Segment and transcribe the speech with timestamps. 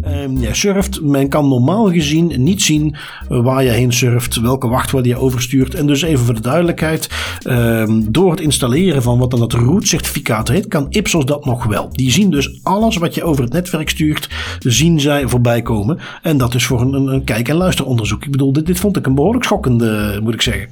[0.00, 2.96] Ehm, surft, men kan normaal gezien niet zien
[3.28, 5.74] waar je heen surft, welke wachtwoorden je overstuurt.
[5.74, 7.08] En dus even voor de duidelijkheid,
[7.42, 11.64] ehm, door het installeren van wat dan het root certificaat heet, kan Ipsos dat nog
[11.64, 11.88] wel.
[11.90, 14.28] Die zien dus alles wat je over het netwerk stuurt,
[14.58, 15.98] zien zij voorbij komen.
[16.22, 18.24] En dat is voor een, een kijk- en luisteronderzoek.
[18.24, 20.68] Ik bedoel, dit, dit vond ik een behoorlijk schokkende, moet ik zeggen.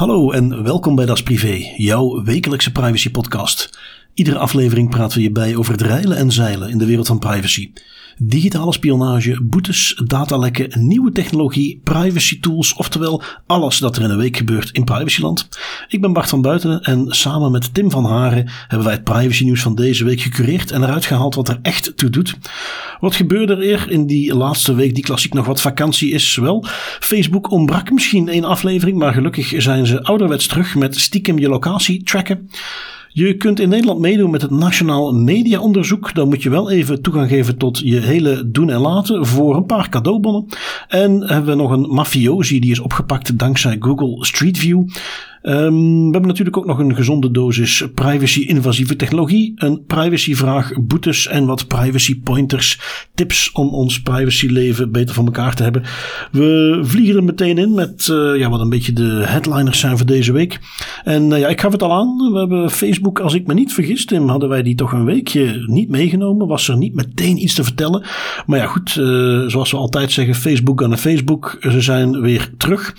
[0.00, 3.78] Hallo en welkom bij Das Privé, jouw wekelijkse privacy podcast.
[4.14, 7.18] Iedere aflevering praten we je bij over het reilen en zeilen in de wereld van
[7.18, 7.72] privacy.
[8.22, 14.36] Digitale spionage, boetes, datalekken, nieuwe technologie, privacy tools, oftewel alles dat er in een week
[14.36, 15.48] gebeurt in privacyland.
[15.88, 19.44] Ik ben Bart van Buitenen en samen met Tim van Haren hebben wij het privacy
[19.44, 22.36] nieuws van deze week gecureerd en eruit gehaald wat er echt toe doet.
[22.98, 26.36] Wat gebeurde er in die laatste week die klassiek nog wat vakantie is?
[26.36, 26.64] Wel,
[27.00, 32.02] Facebook ontbrak misschien één aflevering, maar gelukkig zijn ze ouderwets terug met stiekem je locatie
[32.02, 32.50] tracken.
[33.12, 36.14] Je kunt in Nederland meedoen met het Nationaal Mediaonderzoek.
[36.14, 39.66] Dan moet je wel even toegang geven tot je hele doen en laten voor een
[39.66, 40.46] paar cadeaubonnen.
[40.88, 44.82] En hebben we nog een mafiosi die is opgepakt dankzij Google Street View.
[45.42, 51.46] Um, we hebben natuurlijk ook nog een gezonde dosis privacy-invasieve technologie, een privacyvraag, boetes en
[51.46, 52.80] wat privacy pointers,
[53.14, 55.82] tips om ons privacyleven beter voor elkaar te hebben.
[56.32, 60.06] We vliegen er meteen in met uh, ja, wat een beetje de headliners zijn voor
[60.06, 60.60] deze week.
[61.04, 63.72] En uh, ja, ik gaf het al aan, we hebben Facebook, als ik me niet
[63.72, 66.46] vergis, Tim, hadden wij die toch een weekje niet meegenomen.
[66.46, 68.04] Was er niet meteen iets te vertellen.
[68.46, 72.50] Maar ja, goed, uh, zoals we altijd zeggen, Facebook aan de Facebook, ze zijn weer
[72.56, 72.94] terug.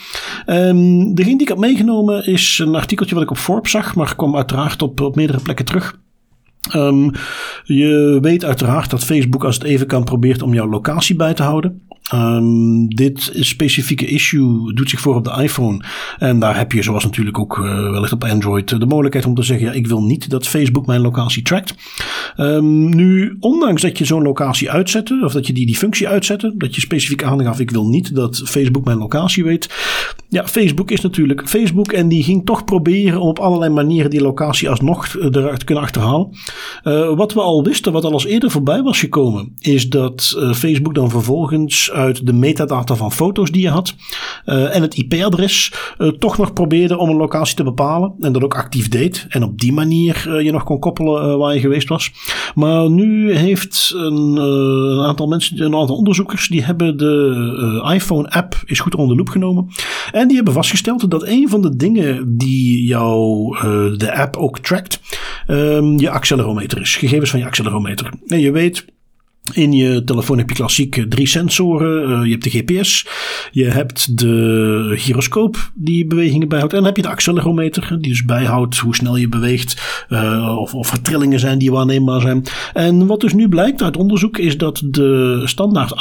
[0.48, 4.16] Um, degene die ik had meegenomen is een artikeltje wat ik op Forbes zag, maar
[4.16, 6.00] kwam uiteraard op, meerdere plekken terug.
[6.76, 7.12] Um,
[7.64, 11.44] je weet uiteraard dat Facebook als het even kan probeert om jouw locatie bij te
[11.44, 11.88] houden.
[12.14, 15.84] Um, dit specifieke issue doet zich voor op de iPhone.
[16.18, 19.44] En daar heb je, zoals natuurlijk ook uh, wellicht op Android, de mogelijkheid om te
[19.44, 21.76] zeggen: ja, ik wil niet dat Facebook mijn locatie trackt.
[22.38, 26.54] Um, nu, ondanks dat je zo'n locatie uitzette, of dat je die, die functie uitzette,
[26.58, 29.70] dat je specifiek aangaf: ik wil niet dat Facebook mijn locatie weet.
[30.30, 34.22] Ja, Facebook is natuurlijk Facebook en die ging toch proberen om op allerlei manieren die
[34.22, 36.30] locatie alsnog eruit te kunnen achterhalen.
[37.16, 41.10] Wat we al wisten, wat al eens eerder voorbij was gekomen, is dat Facebook dan
[41.10, 43.96] vervolgens uit de metadata van foto's die je had
[44.46, 45.74] uh, en het IP-adres
[46.20, 49.60] toch nog probeerde om een locatie te bepalen en dat ook actief deed en op
[49.60, 52.12] die manier je nog kon koppelen waar je geweest was.
[52.56, 58.80] Maar nu heeft een, een, aantal mensen, een aantal onderzoekers, die hebben de iPhone-app is
[58.80, 59.68] goed onder de loep genomen
[60.12, 63.58] en die hebben vastgesteld dat een van de dingen die jou
[63.98, 65.00] de app ook trackt,
[65.48, 66.96] um, je accelerometer is.
[66.96, 68.12] Gegevens van je accelerometer.
[68.28, 68.86] En je weet,
[69.54, 72.10] in je telefoon heb je klassiek drie sensoren.
[72.10, 73.08] Uh, je hebt de GPS,
[73.52, 76.74] je hebt de gyroscoop die bewegingen bijhoudt.
[76.74, 80.06] En dan heb je de accelerometer die dus bijhoudt hoe snel je beweegt.
[80.10, 82.44] Uh, of, of er trillingen zijn die waarneembaar zijn.
[82.74, 85.92] En wat dus nu blijkt uit onderzoek is dat de standaard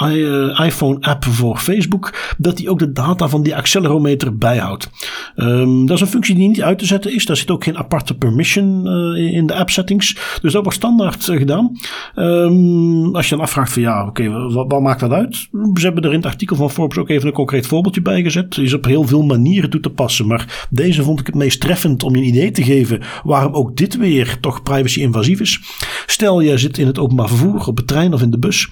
[0.60, 4.90] iPhone app voor Facebook, dat die ook de data van die accelerometer bijhoudt.
[5.36, 7.24] Um, dat is een functie die niet uit te zetten is.
[7.24, 8.86] Daar zit ook geen aparte permission
[9.16, 10.16] in de app settings.
[10.42, 11.78] Dus dat wordt standaard gedaan.
[12.16, 15.36] Um, als je dan afvraagt van ja, oké, wat, wat, maakt dat uit?
[15.74, 18.56] Ze hebben er in het artikel van Forbes ook even een concreet voorbeeldje bij gezet.
[18.56, 20.26] is op heel veel manieren toe te passen.
[20.26, 23.76] Maar deze vond ik het meest treffend om je een idee te geven waarom ook
[23.76, 25.60] dit weer toch privacy invasief is.
[26.06, 28.68] Stel, jij zit in het openbaar vervoer, op de trein of in de bus.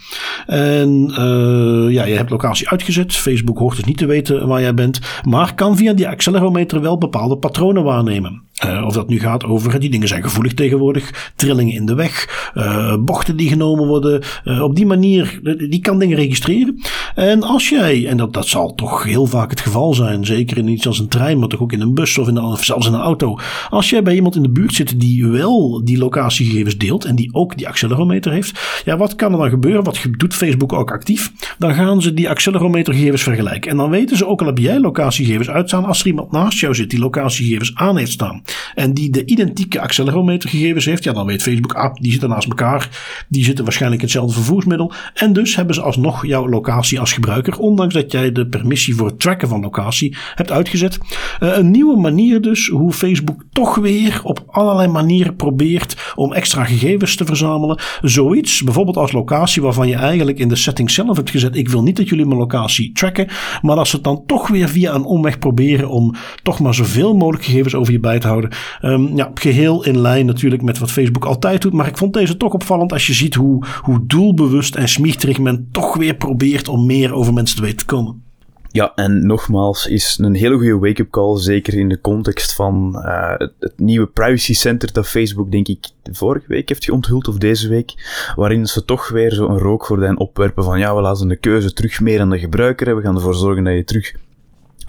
[0.47, 3.17] En uh, ja, je hebt locatie uitgezet.
[3.17, 5.01] Facebook hoort dus niet te weten waar jij bent.
[5.23, 8.48] Maar kan via die accelerometer wel bepaalde patronen waarnemen.
[8.67, 12.51] Uh, of dat nu gaat over, die dingen zijn gevoelig tegenwoordig, trillingen in de weg,
[12.55, 14.23] uh, bochten die genomen worden.
[14.45, 16.81] Uh, op die manier, die kan dingen registreren.
[17.15, 20.69] En als jij, en dat, dat zal toch heel vaak het geval zijn, zeker in
[20.69, 22.93] iets als een trein, maar toch ook in een bus of, in of zelfs in
[22.93, 23.39] een auto.
[23.71, 27.35] Als jij bij iemand in de buurt zit die wel die locatiegegevens deelt en die
[27.35, 29.85] ook die accelerometer heeft, ja, wat kan er dan gebeuren?
[29.85, 31.33] Wat doet Facebook ook actief?
[31.59, 33.71] Dan gaan ze die accelerometergegevens vergelijken.
[33.71, 36.75] En dan weten ze ook al heb jij locatiegegevens uitstaan, als er iemand naast jou
[36.75, 38.43] zit die locatiegegevens aan heeft staan
[38.75, 42.89] en die de identieke accelerometergegevens heeft, ja, dan weet Facebook, ah, die zitten naast elkaar,
[43.29, 44.93] die zitten waarschijnlijk hetzelfde vervoersmiddel.
[45.15, 49.07] En dus hebben ze alsnog jouw locatie als gebruiker, ondanks dat jij de permissie voor
[49.07, 50.99] het tracken van locatie hebt uitgezet.
[51.41, 56.65] Uh, een nieuwe manier dus hoe Facebook toch weer op allerlei manieren probeert om extra
[56.65, 57.79] gegevens te verzamelen.
[58.03, 61.83] Zoiets, bijvoorbeeld als locatie waarvan je eigenlijk in de setting zelf hebt gezet, ik wil
[61.83, 63.29] niet dat jullie mijn locatie tracken,
[63.63, 67.15] maar als ze het dan toch weer via een omweg proberen om toch maar zoveel
[67.15, 68.38] mogelijk gegevens over je bij te houden.
[68.83, 71.73] Um, ja, geheel in lijn natuurlijk met wat Facebook altijd doet.
[71.73, 75.69] Maar ik vond deze toch opvallend als je ziet hoe, hoe doelbewust en smiehterig men
[75.73, 78.27] toch weer probeert om meer over mensen te weten te komen.
[78.71, 83.35] Ja, en nogmaals, is een hele goede wake-up call, zeker in de context van uh,
[83.37, 87.95] het, nieuwe privacy center dat Facebook, denk ik, vorige week heeft onthuld, of deze week,
[88.37, 92.21] waarin ze toch weer zo'n rookgordijn opwerpen van ja, we laten de keuze terug meer
[92.21, 94.15] aan de gebruiker hebben, we gaan ervoor zorgen dat je terug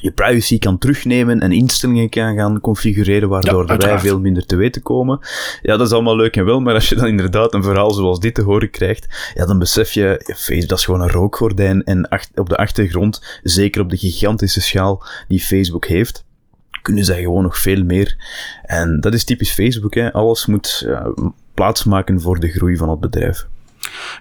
[0.02, 4.56] je privacy kan terugnemen en instellingen kan gaan configureren, waardoor ja, wij veel minder te
[4.56, 5.20] weten komen.
[5.62, 8.20] Ja, dat is allemaal leuk en wel, maar als je dan inderdaad een verhaal zoals
[8.20, 12.10] dit te horen krijgt, ja, dan besef je, Facebook, dat is gewoon een rookgordijn en
[12.36, 16.26] op de achtergrond, zeker op de gigantische schaal die Facebook heeft,
[16.82, 18.18] kunnen zij gewoon nog veel meer.
[18.62, 20.14] En dat is typisch Facebook, hè.
[20.14, 21.06] alles moet uh,
[21.54, 23.48] plaatsmaken voor de groei van het bedrijf.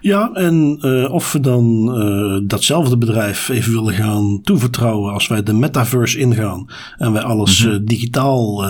[0.01, 5.43] Ja, en uh, of we dan uh, datzelfde bedrijf even willen gaan toevertrouwen als wij
[5.43, 6.65] de metaverse ingaan
[6.97, 8.63] en wij alles uh, digitaal,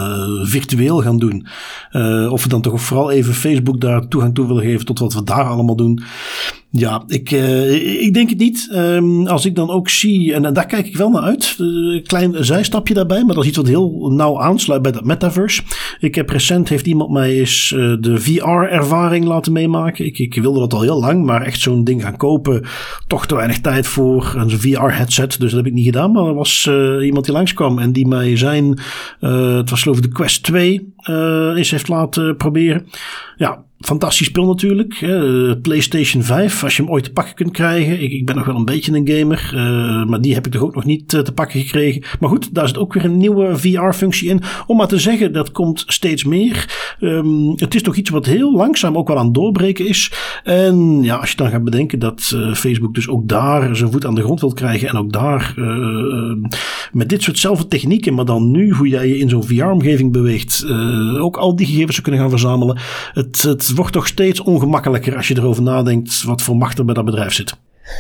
[0.44, 1.48] virtueel gaan doen.
[2.32, 5.24] of we dan toch vooral even Facebook daar toegang toe willen geven tot wat we
[5.24, 6.04] daar allemaal doen.
[6.72, 7.32] Ja, ik,
[8.00, 8.70] ik denk het niet.
[8.74, 12.04] Um, als ik dan ook zie, en, en daar kijk ik wel naar uit, een
[12.04, 15.62] klein zijstapje daarbij, maar dat is iets wat heel nauw aansluit bij dat metaverse.
[16.00, 17.70] Ik heb recent, heeft iemand mij eens
[18.00, 20.06] de VR-ervaring laten meemaken.
[20.06, 22.66] Ik, ik wilde dat al heel lang, maar echt zo'n ding gaan kopen,
[23.08, 25.40] toch te weinig tijd voor een VR-headset.
[25.40, 28.08] Dus dat heb ik niet gedaan, maar er was uh, iemand die langskwam en die
[28.08, 28.80] mij zijn,
[29.20, 30.94] het was geloof ik de Quest 2,
[31.56, 32.88] eens heeft laten proberen.
[33.38, 34.98] Ja, fantastisch spel natuurlijk.
[35.62, 38.02] PlayStation 5, als je hem ooit te pakken kunt krijgen.
[38.02, 40.62] Ik, ik ben nog wel een beetje een gamer, uh, maar die heb ik toch
[40.62, 42.04] ook nog niet uh, te pakken gekregen.
[42.20, 44.42] Maar goed, daar zit ook weer een nieuwe VR-functie in.
[44.68, 46.78] Om maar te zeggen, dat komt steeds meer.
[47.00, 50.12] Um, het is toch iets wat heel langzaam ook wel aan het doorbreken is.
[50.44, 54.16] En ja, als je dan gaat bedenken dat Facebook dus ook daar zijn voet aan
[54.16, 54.90] de grond wil krijgen.
[54.90, 55.54] En ook daar
[56.92, 60.66] met dit soortzelfde technieken, maar dan nu hoe jij je in zo'n VR-omgeving beweegt.
[61.20, 62.78] ook al die gegevens zou kunnen gaan verzamelen.
[63.14, 66.94] Het, het wordt toch steeds ongemakkelijker als je erover nadenkt wat voor macht er bij
[66.94, 67.58] dat bedrijf zit.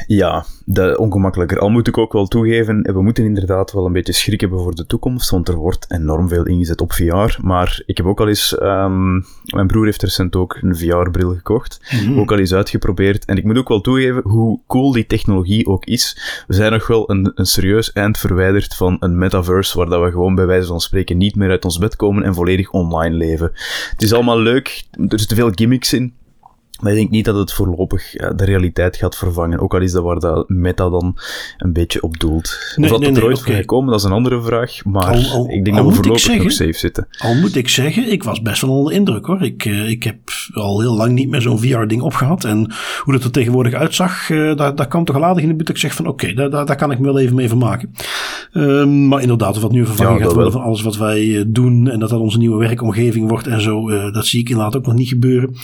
[0.07, 1.59] Ja, de ongemakkelijker.
[1.59, 4.75] Al moet ik ook wel toegeven, we moeten inderdaad wel een beetje schrik hebben voor
[4.75, 7.37] de toekomst, want er wordt enorm veel ingezet op VR.
[7.41, 11.81] Maar ik heb ook al eens, um, mijn broer heeft recent ook een VR-bril gekocht,
[12.05, 13.25] mm ook al eens uitgeprobeerd.
[13.25, 16.17] En ik moet ook wel toegeven hoe cool die technologie ook is.
[16.47, 20.11] We zijn nog wel een, een serieus eind verwijderd van een metaverse, waar dat we
[20.11, 23.51] gewoon bij wijze van spreken niet meer uit ons bed komen en volledig online leven.
[23.91, 26.13] Het is allemaal leuk, er zitten veel gimmicks in,
[26.79, 29.59] maar ik denk niet dat het voorlopig de realiteit gaat vervangen.
[29.59, 31.17] Ook al is dat waar dat meta dan
[31.57, 32.57] een beetje op doelt.
[32.75, 34.85] Nee, of dat nee, er ooit nee, komen, dat is een andere vraag.
[34.85, 35.17] Maar
[35.47, 37.07] ik denk dat we voorlopig zeggen, nog safe zitten.
[37.17, 39.41] Al moet ik zeggen, ik was best wel onder indruk hoor.
[39.41, 40.17] Ik, uh, ik heb
[40.53, 42.43] al heel lang niet meer zo'n VR-ding opgehad.
[42.43, 42.71] En
[43.03, 45.69] hoe dat er tegenwoordig uitzag, uh, daar, daar kwam toch al aardig in de buurt.
[45.69, 47.93] Ik zeg van oké, okay, daar, daar, kan ik me wel even mee vermaken.
[48.53, 51.89] Uh, maar inderdaad, wat nu vervanging ja, gaat worden van alles wat wij eh, doen.
[51.89, 53.87] En dat dat onze nieuwe werkomgeving wordt en zo.
[54.11, 55.55] dat zie ik inderdaad ook nog niet gebeuren.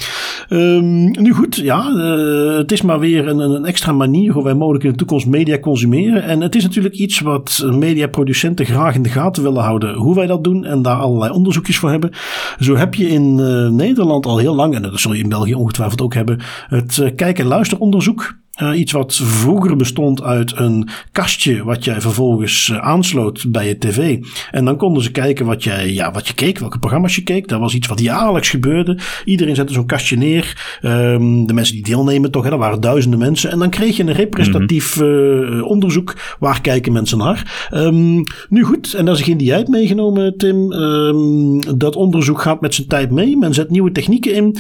[0.50, 4.54] Um, nu goed, ja, uh, het is maar weer een, een, extra manier hoe wij
[4.54, 6.24] mogelijk in de toekomst media consumeren.
[6.24, 9.96] En het is natuurlijk iets wat mediaproducenten graag in de gaten willen houden.
[9.96, 12.12] Hoe wij dat doen en daar allerlei onderzoekjes voor hebben.
[12.60, 15.56] Zo heb je in uh, Nederland al heel lang, en dat zul je in België
[15.56, 18.44] ongetwijfeld ook hebben, het uh, kijk- en luisteronderzoek.
[18.62, 23.78] Uh, iets wat vroeger bestond uit een kastje wat jij vervolgens uh, aansloot bij je
[23.78, 24.20] tv.
[24.52, 27.48] En dan konden ze kijken wat, jij, ja, wat je keek, welke programma's je keek.
[27.48, 28.98] Dat was iets wat jaarlijks gebeurde.
[29.26, 30.80] Iedereen zette zo'n kastje neer.
[30.82, 33.52] Um, de mensen die deelnemen toch, hè, dat waren duizenden mensen.
[33.52, 36.16] En dan kreeg je een representatief uh, onderzoek.
[36.40, 37.70] Waar kijken mensen naar?
[37.74, 40.72] Um, nu goed, en daar is geen dieet meegenomen, Tim.
[40.72, 43.38] Um, dat onderzoek gaat met zijn tijd mee.
[43.38, 44.58] Men zet nieuwe technieken in.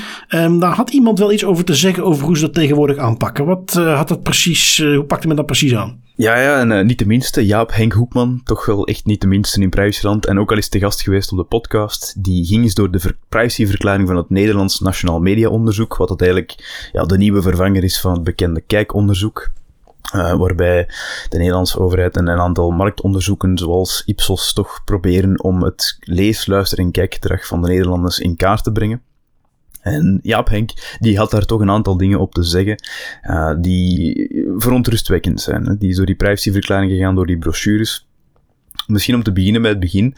[0.60, 3.46] Daar had iemand wel iets over te zeggen over hoe ze dat tegenwoordig aanpakken.
[3.46, 6.04] Wat had dat precies, uh, hoe pakte men dat precies aan?
[6.18, 7.46] Ja, ja, en uh, niet de minste.
[7.46, 10.26] Jaap Henk Hoekman, toch wel echt niet de minste in Privacyland.
[10.26, 12.24] En ook al is te gast geweest op de podcast.
[12.24, 15.98] Die ging eens door de privacyverklaring van het Nederlands Nationaal Media Onderzoek.
[15.98, 19.52] Wat dat eigenlijk ja, de nieuwe vervanger is van het bekende kijkonderzoek.
[20.12, 20.88] Waarbij
[21.30, 26.80] de Nederlandse overheid en een aantal marktonderzoeken zoals Ipsos toch proberen om het lees, luister
[26.80, 29.02] en kijkgedrag van de Nederlanders in kaart te brengen.
[29.86, 32.84] En Jaap Henk, die had daar toch een aantal dingen op te zeggen,
[33.24, 35.66] uh, die verontrustwekkend zijn.
[35.66, 35.78] Hè.
[35.78, 38.08] Die is door die privacyverklaring gegaan, door die brochures.
[38.88, 40.16] Misschien om te beginnen bij het begin,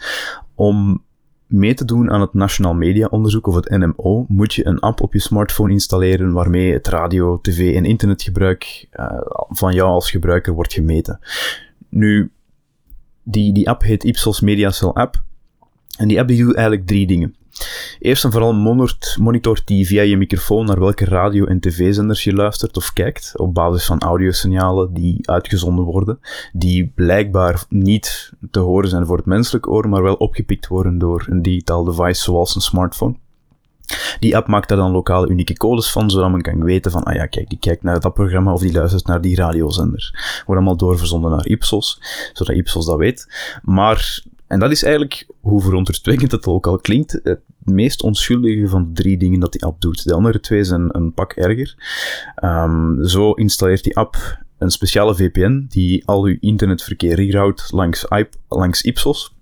[0.54, 1.02] om
[1.46, 5.00] mee te doen aan het Nationaal Media Onderzoek of het NMO, moet je een app
[5.00, 9.06] op je smartphone installeren waarmee het radio, tv en internetgebruik uh,
[9.48, 11.18] van jou als gebruiker wordt gemeten.
[11.88, 12.30] Nu,
[13.22, 15.22] die, die app heet Ipsos MediaCell App.
[15.98, 17.36] En die app doet eigenlijk drie dingen.
[17.98, 18.52] Eerst en vooral
[19.18, 23.54] monitort, die via je microfoon naar welke radio- en tv-zenders je luistert of kijkt, op
[23.54, 26.18] basis van audiosignalen die uitgezonden worden,
[26.52, 31.26] die blijkbaar niet te horen zijn voor het menselijk oor, maar wel opgepikt worden door
[31.28, 33.16] een digitaal device zoals een smartphone.
[34.20, 37.14] Die app maakt daar dan lokale unieke codes van, zodat men kan weten van, ah
[37.14, 40.10] ja, kijk, die kijkt naar dat programma of die luistert naar die radiozender.
[40.46, 42.00] Wordt allemaal doorverzonden naar Ipsos,
[42.32, 43.28] zodat Ipsos dat weet.
[43.62, 48.84] Maar, en dat is eigenlijk, hoe verontrustwekkend het ook al klinkt, het meest onschuldige van
[48.84, 50.04] de drie dingen dat die app doet.
[50.04, 51.74] De andere twee zijn een pak erger.
[52.44, 58.06] Um, zo installeert die app een speciale VPN die al uw internetverkeer reroute langs,
[58.48, 59.36] langs Ipsos.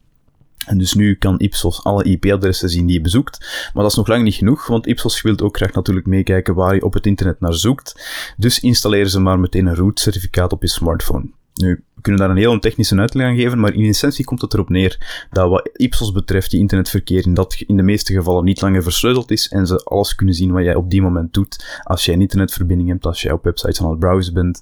[0.67, 3.71] En dus nu kan Ipsos alle IP-adressen zien die je bezoekt.
[3.73, 6.75] Maar dat is nog lang niet genoeg, want Ipsos wil ook graag natuurlijk meekijken waar
[6.75, 8.09] je op het internet naar zoekt.
[8.37, 11.31] Dus installeer ze maar meteen een root-certificaat op je smartphone.
[11.57, 14.55] Nu, we kunnen daar een heel technische uitleg aan geven, maar in essentie komt het
[14.55, 18.61] erop neer dat wat Ipsos betreft, die internetverkeer in, dat, in de meeste gevallen niet
[18.61, 22.05] langer versleuteld is en ze alles kunnen zien wat jij op die moment doet als
[22.05, 24.61] jij een internetverbinding hebt, als jij op websites aan het browsen bent.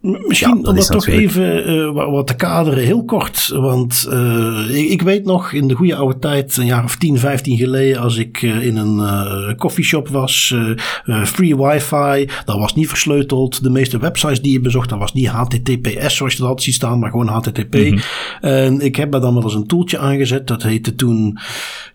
[0.00, 3.48] Misschien om dat toch even uh, wat te kaderen, heel kort.
[3.48, 7.18] Want uh, ik, ik, weet nog in de goede oude tijd, een jaar of 10,
[7.18, 10.54] 15 geleden, als ik uh, in een coffeeshop was,
[11.24, 13.62] free wifi, dat was niet versleuteld.
[13.62, 16.74] De meeste websites die je bezocht, dat was niet HTTPS zoals je dat altijd ziet
[16.74, 17.74] staan, maar gewoon HTTP.
[17.74, 18.00] Mm -hmm.
[18.40, 21.38] En ik heb daar dan wel eens een toeltje aangezet, dat heette toen,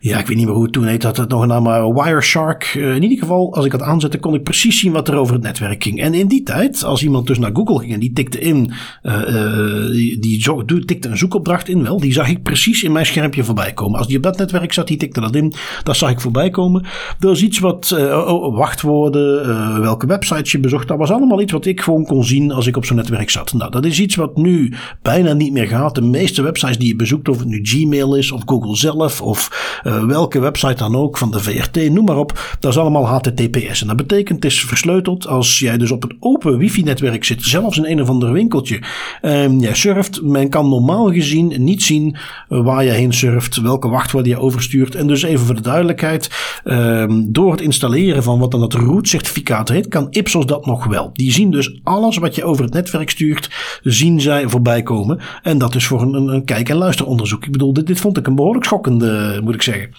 [0.00, 1.92] ja ik weet niet meer hoe het toen heette, dat het nog een naam, maar
[1.94, 2.74] Wireshark.
[2.74, 5.42] in ieder geval, als ik dat aanzette, kon ik precies zien wat er over het
[5.42, 6.00] netwerk ging.
[6.00, 8.72] En in die tijd, als iemand dus naar Google ging en die tikte in,
[9.02, 12.00] uh, uh, die, die tikte een zoekopdracht in wel.
[12.00, 13.98] Die zag ik precies in mijn schermpje voorbij komen.
[13.98, 15.52] Als die op dat netwerk zat, die tikte dat in.
[15.82, 16.84] Dat zag ik voorbij komen.
[17.18, 20.88] Dat is iets wat, oh, wachtwoorden, welke websites je bezocht.
[20.88, 23.52] Dat was allemaal iets wat ik gewoon kon zien als ik op zo'n netwerk zat.
[23.52, 24.72] Nou, dat is iets wat nu
[25.02, 25.94] bijna niet meer gaat.
[25.94, 29.80] De meeste websites die je bezoekt, of het nu Gmail is, of Google zelf, of
[30.06, 32.56] welke website dan ook, van de VRT, noem maar op.
[32.60, 33.80] Dat is allemaal HTTPS.
[33.80, 37.78] En dat betekent, het is versleuteld als jij dus op een open wifi-netwerk zit, zelfs
[37.90, 38.82] een of ander winkeltje.
[39.22, 42.16] Um, jij surft, men kan normaal gezien niet zien
[42.48, 44.94] waar je heen surft, welke wachtwoorden je overstuurt.
[44.94, 46.30] En dus even voor de duidelijkheid,
[46.64, 50.84] um, door het installeren van wat dan het root certificaat heet, kan Ipsos dat nog
[50.84, 51.10] wel.
[51.12, 53.50] Die zien dus alles wat je over het netwerk stuurt,
[53.82, 55.20] zien zij voorbij komen.
[55.42, 57.44] En dat is voor een, een kijk- en luisteronderzoek.
[57.44, 59.90] Ik bedoel, dit, dit vond ik een behoorlijk schokkende, moet ik zeggen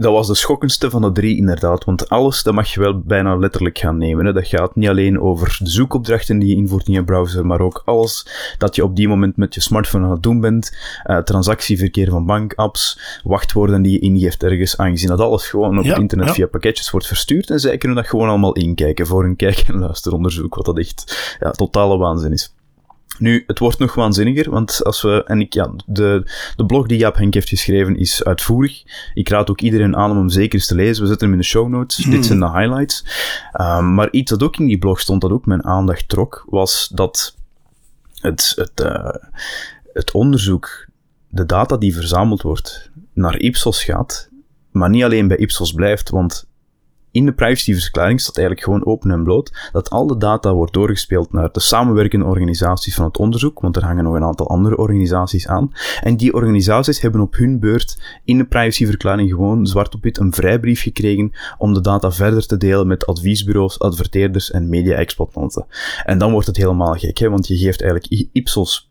[0.00, 1.84] dat was de schokkendste van de drie, inderdaad.
[1.84, 4.26] Want alles, dat mag je wel bijna letterlijk gaan nemen.
[4.26, 4.32] Hè.
[4.32, 7.82] Dat gaat niet alleen over de zoekopdrachten die je invoert in je browser, maar ook
[7.84, 8.26] alles
[8.58, 10.76] dat je op die moment met je smartphone aan het doen bent.
[11.06, 15.96] Uh, transactieverkeer van bankapps, wachtwoorden die je ingeeft ergens, aangezien dat alles gewoon op ja,
[15.96, 17.50] internet via pakketjes wordt verstuurd.
[17.50, 21.36] En zij kunnen dat gewoon allemaal inkijken voor een kijk- en luisteronderzoek, wat dat echt
[21.40, 22.52] ja, totale waanzin is.
[23.18, 26.98] Nu, het wordt nog waanzinniger, want als we, en ik, ja, de, de blog die
[26.98, 28.82] Jaap Henk heeft geschreven is uitvoerig.
[29.14, 31.02] Ik raad ook iedereen aan om hem zeker eens te lezen.
[31.02, 31.96] We zetten hem in de show notes.
[31.96, 33.04] Dit zijn de highlights.
[33.60, 36.90] Um, maar iets dat ook in die blog stond, dat ook mijn aandacht trok, was
[36.94, 37.36] dat
[38.20, 39.14] het, het, uh,
[39.92, 40.86] het onderzoek,
[41.28, 44.28] de data die verzameld wordt, naar Ipsos gaat,
[44.70, 46.47] maar niet alleen bij Ipsos blijft, want
[47.10, 51.32] in de privacyverklaring staat eigenlijk gewoon open en bloot dat al de data wordt doorgespeeld
[51.32, 55.48] naar de samenwerkende organisaties van het onderzoek, want er hangen nog een aantal andere organisaties
[55.48, 55.72] aan.
[56.00, 60.32] En die organisaties hebben op hun beurt in de privacyverklaring gewoon zwart op wit een
[60.32, 65.66] vrijbrief gekregen om de data verder te delen met adviesbureaus, adverteerders en media-exploitanten.
[66.04, 68.90] En dan wordt het helemaal gek, hè, want je geeft eigenlijk Ipsos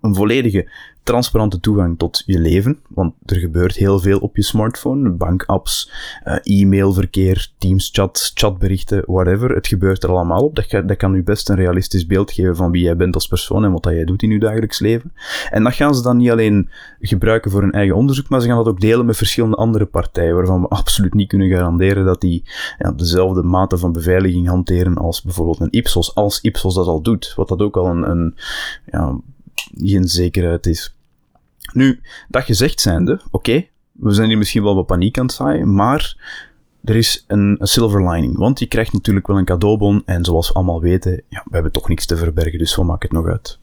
[0.00, 0.70] een volledige
[1.08, 5.92] transparante toegang tot je leven, want er gebeurt heel veel op je smartphone, bankapps,
[6.24, 9.50] uh, e-mailverkeer, Teams-chat, chatberichten, whatever.
[9.50, 10.54] Het gebeurt er allemaal op.
[10.54, 13.72] Dat, kan u best een realistisch beeld geven van wie jij bent als persoon en
[13.72, 15.12] wat dat jij doet in je dagelijks leven.
[15.50, 18.56] En dat gaan ze dan niet alleen gebruiken voor hun eigen onderzoek, maar ze gaan
[18.56, 22.44] dat ook delen met verschillende andere partijen, waarvan we absoluut niet kunnen garanderen dat die
[22.96, 27.48] dezelfde mate van beveiliging hanteren als bijvoorbeeld een Ipsos, als Ipsos dat al doet, wat
[27.48, 28.34] dat ook al een, een
[28.86, 29.20] ja,
[29.76, 30.96] geen zekerheid is.
[31.72, 35.74] Nu, dat gezegd zijnde, oké, we zijn hier misschien wel wat paniek aan het zaaien,
[35.74, 36.16] maar
[36.84, 38.36] er is een, silver lining.
[38.36, 41.72] Want je krijgt natuurlijk wel een cadeaubon en zoals we allemaal weten, ja, we hebben
[41.72, 43.58] toch niks te verbergen, dus wat maakt het nog uit?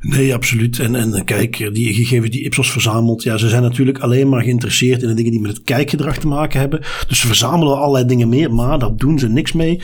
[0.00, 0.78] Nee, absoluut.
[0.78, 5.02] En, en kijk, die gegevens die Ipsos verzamelt, ja, ze zijn natuurlijk alleen maar geïnteresseerd
[5.02, 6.80] in de dingen die met het kijkgedrag te maken hebben.
[7.08, 9.80] Dus ze verzamelen allerlei dingen meer, maar daar doen ze niks mee.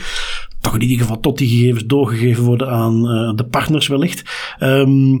[0.61, 4.23] Toch in ieder geval tot die gegevens doorgegeven worden aan uh, de partners wellicht.
[4.59, 5.19] Um,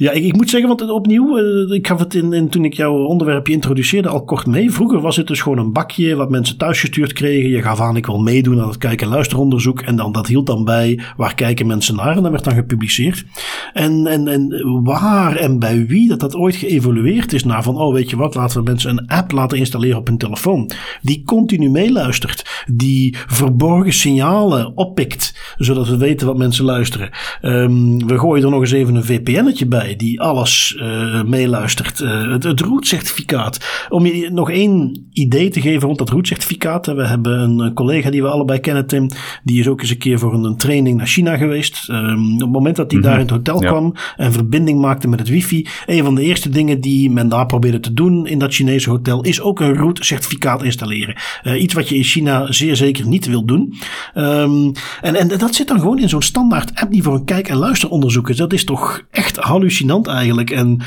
[0.00, 3.04] ja, ik, ik, moet zeggen, want opnieuw, uh, ik gaf het in, toen ik jouw
[3.04, 4.70] onderwerpje introduceerde al kort mee.
[4.70, 7.50] Vroeger was het dus gewoon een bakje wat mensen thuisgestuurd kregen.
[7.50, 9.80] Je gaf aan, ik wil meedoen aan het kijk- en luisteronderzoek.
[9.80, 12.16] En dan, dat hield dan bij, waar kijken mensen naar?
[12.16, 13.24] En dat werd dan gepubliceerd.
[13.72, 17.94] En, en, en waar en bij wie dat dat ooit geëvolueerd is naar van, oh
[17.94, 20.70] weet je wat, laten we mensen een app laten installeren op hun telefoon.
[21.02, 22.64] Die continu meeluistert.
[22.72, 27.10] Die verborgen signalen oppikt, zodat we weten wat mensen luisteren.
[27.42, 31.98] Um, we gooien er nog eens even een VPN'tje bij Die alles uh, meeluistert.
[31.98, 33.86] het, het roetcertificaat.
[33.88, 36.86] Om je nog één idee te geven rond dat roetcertificaat.
[36.86, 39.08] We hebben een collega die we allebei kennen, Tim.
[39.44, 41.88] Die is ook eens een keer voor een, training naar China geweest.
[41.88, 45.18] Um, op het moment dat hij daar in het hotel kwam en verbinding maakte met
[45.18, 45.66] het wifi.
[45.86, 49.22] Een van de eerste dingen die men daar probeerde te doen in dat Chinese hotel
[49.22, 51.16] is ook een root-certificaat installeren.
[51.44, 53.74] Uh, iets wat je in China zeer zeker niet wil doen.
[54.14, 57.48] Um, en, en dat zit dan gewoon in zo'n standaard app die voor een kijk-
[57.48, 58.36] en luisteronderzoek is.
[58.36, 60.50] Dat is toch echt hallucinant eigenlijk.
[60.50, 60.80] En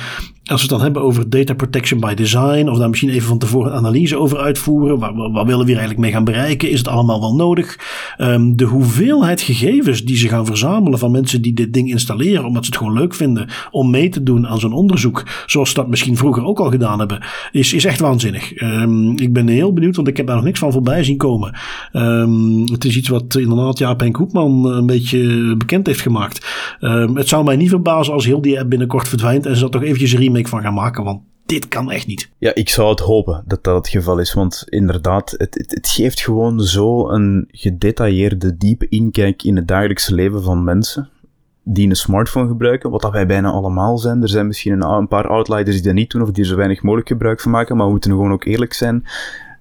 [0.45, 3.38] als we het dan hebben over data protection by design, of daar misschien even van
[3.38, 6.69] tevoren een analyse over uitvoeren, waar, willen we hier eigenlijk mee gaan bereiken?
[6.69, 7.79] Is het allemaal wel nodig?
[8.17, 12.65] Um, de hoeveelheid gegevens die ze gaan verzamelen van mensen die dit ding installeren, omdat
[12.65, 15.88] ze het gewoon leuk vinden om mee te doen aan zo'n onderzoek, zoals ze dat
[15.88, 18.62] misschien vroeger ook al gedaan hebben, is, is echt waanzinnig.
[18.62, 21.55] Um, ik ben heel benieuwd, want ik heb daar nog niks van voorbij zien komen.
[21.93, 26.45] Um, het is iets wat inderdaad Jaap en Koepman een beetje bekend heeft gemaakt.
[27.13, 29.83] het zou mij niet verbazen als heel die app binnenkort verdwijnt en ze dat toch
[29.83, 32.29] eventjes remake van gaan maken, want dit kan echt niet.
[32.37, 35.89] Ja, ik zou het hopen dat dat het geval is, want inderdaad, het, het, het
[35.89, 41.09] geeft gewoon zo een gedetailleerde, diepe inkijk in het dagelijkse leven van mensen
[41.63, 44.21] die een smartphone gebruiken, wat dat wij bijna allemaal zijn.
[44.21, 46.55] Er zijn misschien een, een paar outliers die dat niet doen of die er zo
[46.55, 49.03] weinig mogelijk gebruik van maken, maar we moeten gewoon ook eerlijk zijn.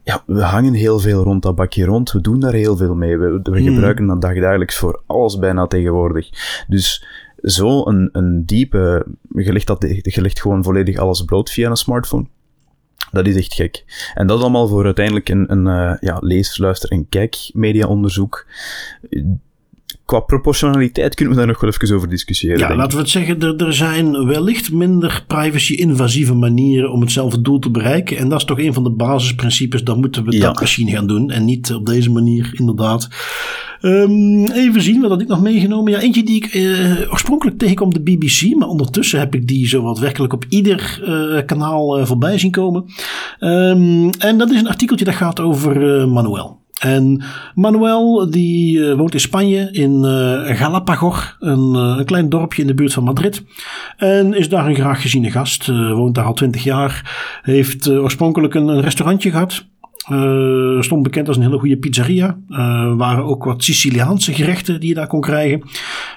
[0.05, 2.13] Ja, we hangen heel veel rond dat bakje rond.
[2.13, 3.19] We doen daar heel veel mee.
[3.19, 3.75] We, we hmm.
[3.75, 6.29] gebruiken dat dagelijks voor alles bijna tegenwoordig.
[6.69, 7.07] Dus
[7.43, 12.27] zo een, een diepe, legt, dat, je legt gewoon volledig alles bloot via een smartphone.
[13.11, 13.85] Dat is echt gek.
[14.15, 18.47] En dat allemaal voor uiteindelijk een, een uh, ja, lees, luister en kijk mediaonderzoek.
[20.05, 22.59] Qua proportionaliteit kunnen we daar nog wel even over discussiëren.
[22.59, 27.59] Ja, laten we het zeggen, er, er zijn wellicht minder privacy-invasieve manieren om hetzelfde doel
[27.59, 28.17] te bereiken.
[28.17, 29.85] En dat is toch een van de basisprincipes.
[29.85, 31.31] Dan moeten we dat misschien gaan doen.
[31.31, 33.09] En niet op deze manier, inderdaad.
[33.81, 35.93] Um, even zien, wat had ik nog meegenomen?
[35.93, 39.69] Ja, eentje die ik uh, oorspronkelijk tegenkom op de BBC, maar ondertussen heb ik die
[39.69, 42.85] zo wat werkelijk op ieder uh, kanaal uh, voorbij zien komen.
[43.41, 46.62] Um, en dat is een artikeltje dat gaat over Manuel.
[46.83, 47.23] En
[47.55, 52.75] Manuel die woont in Spanje, in uh, Galapagos, een, uh, een, klein dorpje in de
[52.75, 53.43] buurt van Madrid.
[53.97, 57.11] En is daar een graag geziene gast, woont daar al twintig jaar.
[57.43, 59.65] Heeft oorspronkelijk een, restaurantje gehad.
[60.11, 62.39] Uh, stond bekend als een hele goede pizzeria.
[62.49, 65.63] Uh, waren ook wat Siciliaanse gerechten die je daar kon krijgen.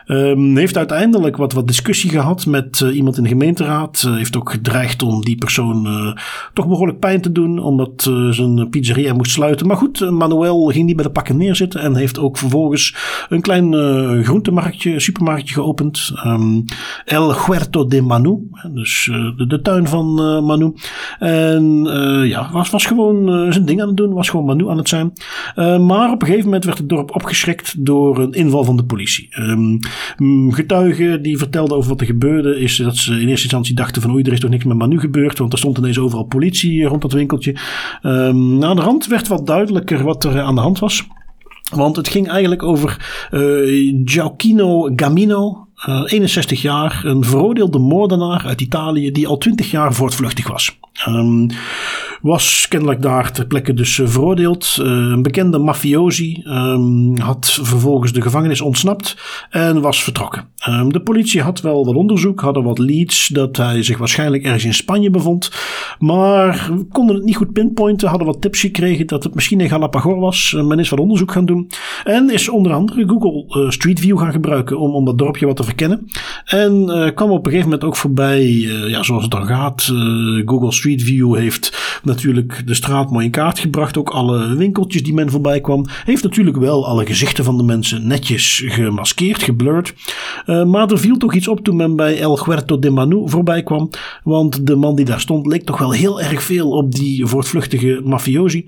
[0.08, 4.02] Um, heeft uiteindelijk wat, wat discussie gehad met uh, iemand in de gemeenteraad.
[4.02, 6.14] heeft ook gedreigd om die persoon
[6.54, 7.60] toch behoorlijk pijn te doen.
[7.60, 9.68] Omdat zijn pizzeria moest sluiten.
[9.68, 11.82] Maar goed, Manuel ging niet bij de pakken neerzitten.
[11.82, 12.96] En heeft ook vervolgens
[13.30, 13.74] een klein
[14.24, 16.12] groentemarktje, supermarktje geopend.
[16.26, 16.66] Um,
[17.06, 18.50] El Huerto de Manu.
[18.74, 20.14] Dus de, de, tuin van
[20.46, 20.74] Manu.
[21.20, 21.84] En
[22.24, 25.14] ja, was, was gewoon zijn ding aan het doen, was gewoon Manu aan het zijn.
[25.56, 28.86] Uh, maar op een gegeven moment werd het dorp opgeschrikt door een inval van de
[28.86, 29.30] politie.
[29.40, 29.80] Um,
[30.52, 34.12] getuigen die vertelden over wat er gebeurde, is dat ze in eerste instantie dachten van
[34.12, 37.02] oei, er is toch niks met Manu gebeurd, want er stond ineens overal politie rond
[37.02, 37.56] dat winkeltje.
[38.04, 41.08] Um, aan de rand werd wat duidelijker wat er aan de hand was.
[41.76, 48.62] Want het ging eigenlijk over uh, Gioacchino Gamino, uh, 61 jaar, een veroordeelde moordenaar uit
[48.62, 50.78] Italië die al 20 jaar voortvluchtig was.
[51.08, 51.48] Um,
[52.22, 54.78] was kennelijk daar ter plekke dus uh, veroordeeld.
[54.80, 59.18] Uh, een bekende mafiosi um, had vervolgens de gevangenis ontsnapt
[59.50, 60.48] en was vertrokken.
[60.70, 64.66] Um, de politie had wel wat onderzoek, hadden wat leads dat hij zich waarschijnlijk ergens
[64.66, 65.52] in Spanje bevond.
[66.00, 70.20] Maar konden het niet goed pinpointen, hadden wat tips gekregen dat het misschien in Galapagos
[70.20, 70.56] was.
[70.64, 71.70] Men is wat onderzoek gaan doen
[72.04, 76.08] en is onder andere Google Street View gaan gebruiken om, om dat dorpje wat verkennen.
[76.46, 78.46] En kwam op een gegeven moment ook voorbij,
[78.88, 79.94] ja, zoals het dan gaat,
[80.46, 83.98] Google Street View heeft natuurlijk de straat mooi in kaart gebracht.
[83.98, 85.86] Ook alle winkeltjes die men voorbij kwam.
[86.06, 89.94] Heeft natuurlijk wel alle gezichten van de mensen netjes gemaskeerd, geblurred.
[90.46, 93.90] Maar er viel toch iets op toen men bij El Huerto de Manu voorbij kwam.
[94.24, 98.02] Want de man die daar stond leek toch wel heel erg veel op die voortvluchtige
[98.04, 98.66] mafiosi.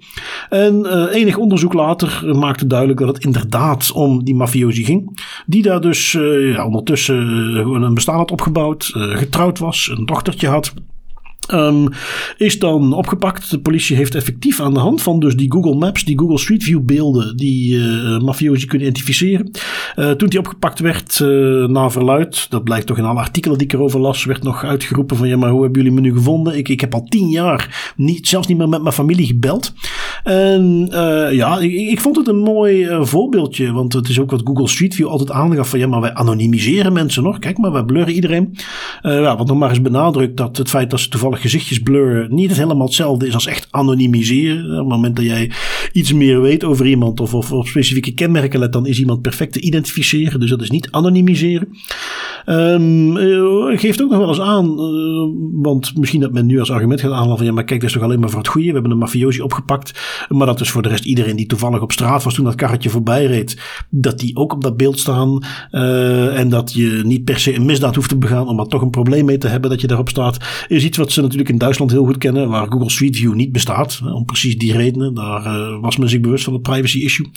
[0.49, 5.19] En enig onderzoek later maakte duidelijk dat het inderdaad om die mafiosi ging.
[5.45, 10.73] Die daar dus ja, ondertussen een bestaan had opgebouwd, getrouwd was, een dochtertje had.
[11.53, 11.89] Um,
[12.37, 13.51] is dan opgepakt.
[13.51, 16.63] De politie heeft effectief aan de hand van dus die Google Maps, die Google Street
[16.63, 19.51] View beelden, die uh, mafiosi kunnen identificeren.
[19.95, 23.67] Uh, toen die opgepakt werd, uh, na verluid, dat blijkt toch in alle artikelen die
[23.67, 26.57] ik erover las, werd nog uitgeroepen van ja, maar hoe hebben jullie me nu gevonden?
[26.57, 29.73] Ik, ik heb al tien jaar niet, zelfs niet meer met mijn familie gebeld.
[30.23, 30.87] En
[31.31, 34.95] ja, ik, ik, vond het een mooi voorbeeldje, want het is ook wat Google Street
[34.95, 37.39] View altijd aangaf van ja, maar wij anonimiseren mensen nog.
[37.39, 38.57] Kijk maar, wij blurren iedereen.
[39.01, 42.53] ja, wat nog maar eens benadrukt dat het feit dat ze toevallig gezichtjes blurren niet
[42.53, 44.71] helemaal hetzelfde is als echt anonimiseren.
[44.71, 45.51] Op het moment dat jij
[45.91, 49.53] iets meer weet over iemand of, of op specifieke kenmerken let, dan is iemand perfect
[49.53, 50.39] te identificeren.
[50.39, 51.67] Dus dat is niet anonimiseren.
[52.45, 53.15] Um,
[53.77, 54.75] geeft ook nog wel eens aan,
[55.61, 57.95] want misschien dat men nu als argument gaat aanhalen van ja, maar kijk, dat is
[57.95, 58.67] toch alleen maar voor het goede.
[58.67, 61.91] We hebben een mafiosi opgepakt, maar dat is voor de rest iedereen die toevallig op
[61.91, 65.43] straat was toen dat karretje voorbij reed, dat die ook op dat beeld staan
[66.35, 68.89] en dat je niet per se een misdaad hoeft te begaan om er toch een
[68.89, 71.91] probleem mee te hebben dat je daarop staat, is iets wat ze natuurlijk in Duitsland
[71.91, 75.13] heel goed kennen, waar Google Street View niet bestaat, om precies die redenen.
[75.13, 77.27] Daar was men zich bewust van het privacy issue.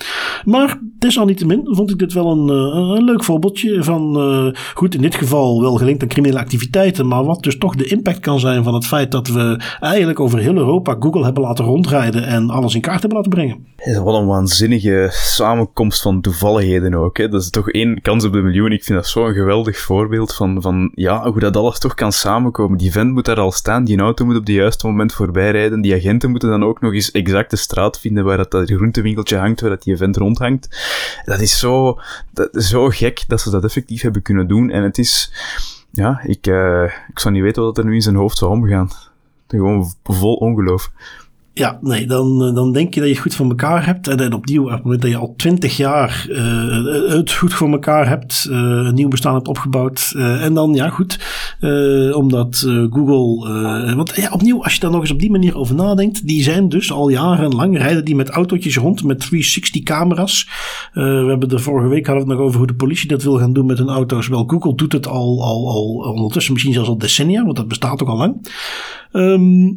[0.44, 2.48] Maar desalniettemin vond ik dit wel een,
[2.96, 7.42] een leuk voorbeeldje van, goed, in dit geval wel gelinkt aan criminele activiteiten, maar wat
[7.42, 10.96] dus toch de impact kan zijn van het feit dat we eigenlijk over heel Europa
[10.98, 13.66] Google hebben laten rondrijden en alles in kaart hebben laten brengen.
[14.04, 17.18] Wat een waanzinnige samenkomst van toevalligheden ook.
[17.18, 17.28] Hè.
[17.28, 18.72] Dat is toch één kans op de miljoen.
[18.72, 22.78] Ik vind dat zo'n geweldig voorbeeld van, van ja, hoe dat alles toch kan samenkomen.
[22.78, 25.80] Die vent moet daar al staan, die auto moet op het juiste moment voorbij rijden.
[25.80, 29.36] Die agenten moeten dan ook nog eens exact de straat vinden waar dat, dat groentewinkeltje
[29.36, 30.68] hangt, waar dat die event rondhangt.
[31.24, 31.98] Dat is zo,
[32.32, 34.70] dat zo gek dat ze dat effectief hebben kunnen doen.
[34.70, 35.32] En het is,
[35.90, 38.90] ja, ik, uh, ik zou niet weten wat er nu in zijn hoofd zou omgaan.
[39.48, 40.90] Gewoon vol ongeloof.
[41.60, 44.08] Ja, nee, dan, eh, dan denk je dat je het goed voor elkaar hebt.
[44.08, 47.70] En dan opnieuw, op het moment dat je al twintig jaar uh, het goed voor
[47.70, 50.12] elkaar hebt, uh, een nieuw bestaan hebt opgebouwd.
[50.16, 51.18] En dan, ja, goed,
[52.14, 53.94] omdat Google.
[53.96, 56.68] want ja, opnieuw, als je daar nog eens op die manier over nadenkt, die zijn
[56.68, 60.48] dus al jarenlang rijden die met autootjes rond met 360 camera's.
[60.92, 63.38] we hebben de vorige week hadden we het nog over hoe de politie dat wil
[63.38, 64.28] gaan doen met hun auto's.
[64.28, 68.02] Wel, Google doet het al, al, al ondertussen misschien zelfs al decennia, want dat bestaat
[68.02, 68.36] ook al lang.
[69.12, 69.76] Um,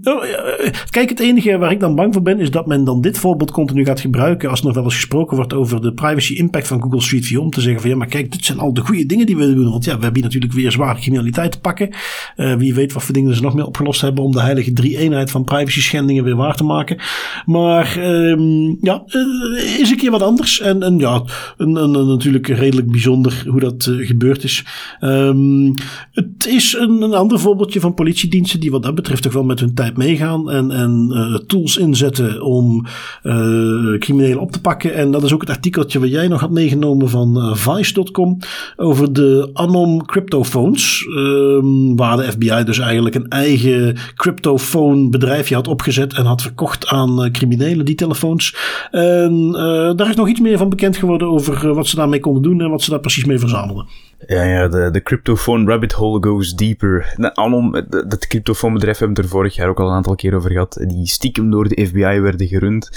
[0.89, 3.52] kijk, het enige waar ik dan bang voor ben, is dat men dan dit voorbeeld
[3.52, 6.82] continu gaat gebruiken als er nog wel eens gesproken wordt over de privacy impact van
[6.82, 7.39] Google Street View.
[7.39, 9.54] Om te zeggen van ja, maar kijk, dit zijn al de goede dingen die we
[9.54, 9.69] doen.
[9.69, 11.89] Want ja, we hebben hier natuurlijk weer zware criminaliteit te pakken.
[12.38, 15.32] Uh, wie weet wat voor dingen ze nog meer opgelost hebben om de heilige drie-eenheid
[15.32, 17.00] van privacy schendingen weer waar te maken.
[17.46, 20.60] Maar um, ja, uh, is een keer wat anders.
[20.60, 21.24] En, en ja,
[21.58, 24.65] een, een, natuurlijk redelijk bijzonder hoe dat gebeurd is.
[25.02, 25.74] Um,
[26.12, 29.74] het is een ander voorbeeldje van politiediensten die wat dat betreft toch wel met hun
[29.74, 32.86] tijd meegaan en, en uh, tools inzetten om
[33.24, 34.94] uh, criminelen op te pakken.
[34.94, 38.38] En dat is ook het artikeltje wat jij nog had meegenomen van uh, Vice.com
[38.76, 41.06] over de Anom cryptophones.
[41.18, 46.88] Um, waar de FBI dus eigenlijk een eigen cryptophone bedrijfje had opgezet en had verkocht
[46.88, 48.56] aan criminelen, die telefoons.
[48.92, 49.52] En
[49.96, 52.70] daar is nog iets meer van bekend geworden over wat ze daarmee konden doen en
[52.70, 53.86] wat ze daar precies mee verzamelden.
[54.28, 57.14] Ja, ja de, de cryptophone rabbit hole goes deeper.
[57.18, 60.36] De Anom, dat cryptophone bedrijf hebben we er vorig jaar ook al een aantal keer
[60.36, 60.78] over gehad.
[60.88, 62.90] Die stiekem door de FBI werden gerund.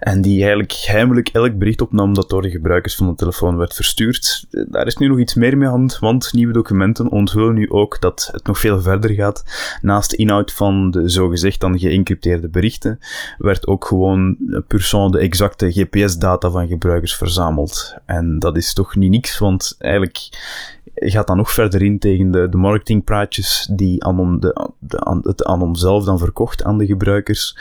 [0.00, 3.74] En die eigenlijk heimelijk elk bericht opnam dat door de gebruikers van de telefoon werd
[3.74, 4.46] verstuurd.
[4.50, 8.00] Daar is nu nog iets meer mee aan hand, want nieuwe documenten onthullen nu ook
[8.00, 9.44] dat het nog veel verder gaat.
[9.82, 12.98] Naast de inhoud van de zogezegd dan geëncrypteerde berichten,
[13.38, 17.94] werd ook gewoon persoon de exacte GPS-data van gebruikers verzameld.
[18.06, 20.28] En dat is toch niet niks, want eigenlijk
[21.00, 25.74] gaat dan nog verder in tegen de, de marketingpraatjes die Anom, de, de, het Anom
[25.74, 27.56] zelf dan verkocht aan de gebruikers.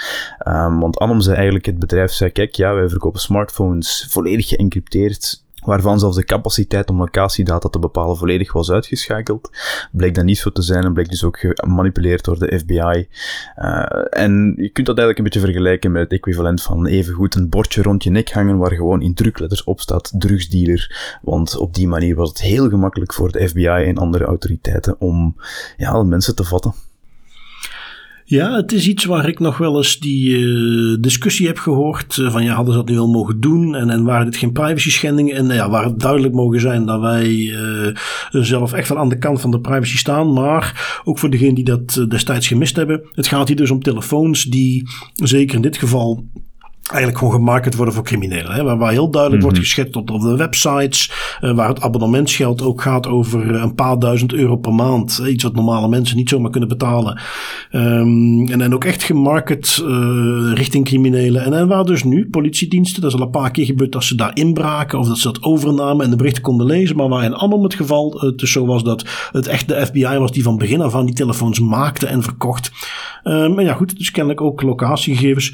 [0.47, 5.45] Um, want Anom zei eigenlijk, het bedrijf zei, kijk, ja, wij verkopen smartphones volledig geëncrypteerd
[5.67, 9.49] waarvan zelfs de capaciteit om locatiedata te bepalen volledig was uitgeschakeld.
[9.91, 13.07] Bleek dat niet zo te zijn en bleek dus ook gemanipuleerd door de FBI.
[13.57, 17.49] Uh, en je kunt dat eigenlijk een beetje vergelijken met het equivalent van evengoed een
[17.49, 21.19] bordje rond je nek hangen waar gewoon in drukletters op staat drugsdealer.
[21.21, 25.35] Want op die manier was het heel gemakkelijk voor de FBI en andere autoriteiten om
[25.77, 26.73] ja, mensen te vatten.
[28.29, 32.17] Ja, het is iets waar ik nog wel eens die uh, discussie heb gehoord.
[32.17, 33.75] Uh, van ja, hadden ze dat nu wel mogen doen?
[33.75, 35.35] En, en waren dit geen privacy schendingen?
[35.35, 37.95] En ja, waar het duidelijk mogen zijn dat wij uh,
[38.31, 40.33] zelf echt wel aan de kant van de privacy staan.
[40.33, 43.01] Maar ook voor degenen die dat destijds gemist hebben.
[43.11, 46.25] Het gaat hier dus om telefoons die, zeker in dit geval,
[46.87, 48.51] eigenlijk gewoon gemarket worden voor criminelen.
[48.51, 48.63] Hè?
[48.63, 49.65] Waar, waar heel duidelijk wordt mhm.
[49.65, 54.55] geschetst op, de websites, uh, waar het abonnementsgeld ook gaat over een paar duizend euro
[54.55, 55.21] per maand.
[55.27, 57.21] Iets wat normale mensen niet zomaar kunnen betalen.
[57.71, 61.43] Um, en dan ook echt gemarket uh, richting criminelen.
[61.43, 64.15] En, en waar dus nu politiediensten, dat is al een paar keer gebeurd dat ze
[64.15, 66.95] daar inbraken of dat ze dat overnamen en de berichten konden lezen.
[66.95, 70.17] Maar waar in allemaal het geval het dus zo was dat het echt de FBI
[70.17, 72.71] was die van begin af aan die telefoons maakte en verkocht.
[73.23, 75.53] Um, maar ja goed, dus kennelijk ook locatiegegevens.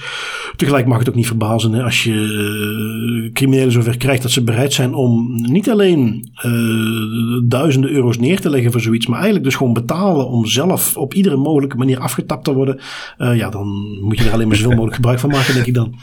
[0.56, 4.43] Tegelijk mag het ook niet verbazen hè, als je uh, criminelen zover krijgt dat ze
[4.43, 9.45] bereid zijn om niet alleen uh, duizenden euro's neer te leggen voor zoiets, maar eigenlijk
[9.45, 12.79] dus gewoon betalen om zelf op iedere mogelijke manier afgetapt te worden.
[13.17, 13.67] Uh, ja, dan
[14.01, 15.95] moet je er alleen maar zoveel mogelijk gebruik van maken, denk ik dan.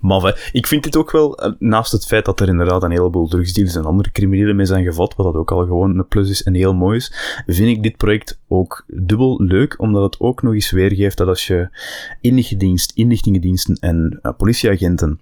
[0.00, 3.74] Maf, Ik vind dit ook wel, naast het feit dat er inderdaad een heleboel drugsdeals
[3.74, 6.54] en andere criminelen mee zijn gevat, wat dat ook al gewoon een plus is en
[6.54, 10.70] heel mooi is, vind ik dit project ook dubbel leuk, omdat het ook nog eens
[10.70, 11.68] weergeeft dat als je
[12.20, 15.20] inlichtingendienst, inlichtingendiensten en uh, politieagenten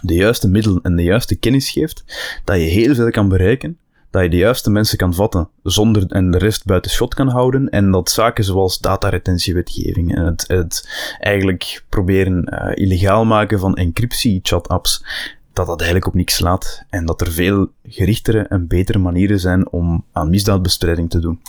[0.00, 2.04] de juiste middelen en de juiste kennis geeft,
[2.44, 3.78] dat je heel veel kan bereiken
[4.16, 7.68] dat je de juiste mensen kan vatten zonder en de rest buiten schot kan houden.
[7.68, 15.04] En dat zaken zoals dataretentiewetgeving en het, het eigenlijk proberen uh, illegaal maken van encryptie-chat-apps,
[15.52, 16.84] dat dat eigenlijk op niks slaat.
[16.90, 21.40] En dat er veel gerichtere en betere manieren zijn om aan misdaadbestrijding te doen.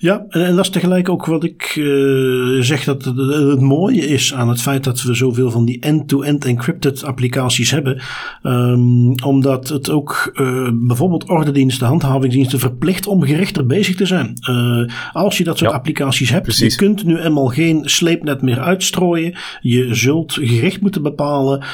[0.00, 4.34] Ja, en, dat is tegelijk ook wat ik uh, zeg dat het, het, mooie is
[4.34, 8.00] aan het feit dat we zoveel van die end-to-end encrypted applicaties hebben.
[8.42, 14.32] Um, omdat het ook uh, bijvoorbeeld ordendiensten, handhavingsdiensten verplicht om gerichter bezig te zijn.
[14.50, 16.74] Uh, als je dat soort applicaties hebt, precies.
[16.74, 19.34] je kunt nu eenmaal geen sleepnet meer uitstrooien.
[19.60, 21.64] Je zult gericht moeten bepalen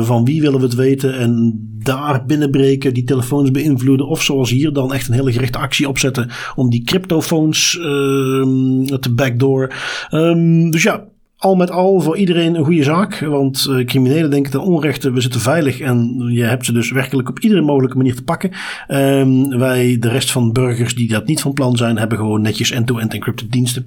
[0.00, 4.06] van wie willen we het weten en daar binnenbreken, die telefoons beïnvloeden.
[4.06, 9.12] Of zoals hier dan echt een hele gerichte actie opzetten om die cryptofoons um, te
[9.14, 9.74] backdoor.
[10.10, 11.04] Um, dus ja,
[11.36, 13.18] al met al voor iedereen een goede zaak.
[13.18, 15.80] Want uh, criminelen denken ten onrechte, we zitten veilig.
[15.80, 18.50] En je hebt ze dus werkelijk op iedere mogelijke manier te pakken.
[18.88, 22.70] Um, wij, de rest van burgers die dat niet van plan zijn, hebben gewoon netjes
[22.70, 23.86] end-to-end encrypted diensten.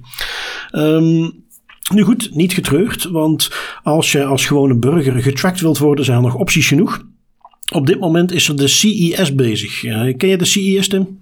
[1.92, 3.04] Nu goed, niet getreurd.
[3.04, 3.50] Want
[3.82, 7.02] als je als gewone burger getracked wilt worden, zijn er nog opties genoeg.
[7.72, 9.82] Op dit moment is er de CES bezig.
[9.82, 11.18] Uh, ken je de CES, Tim?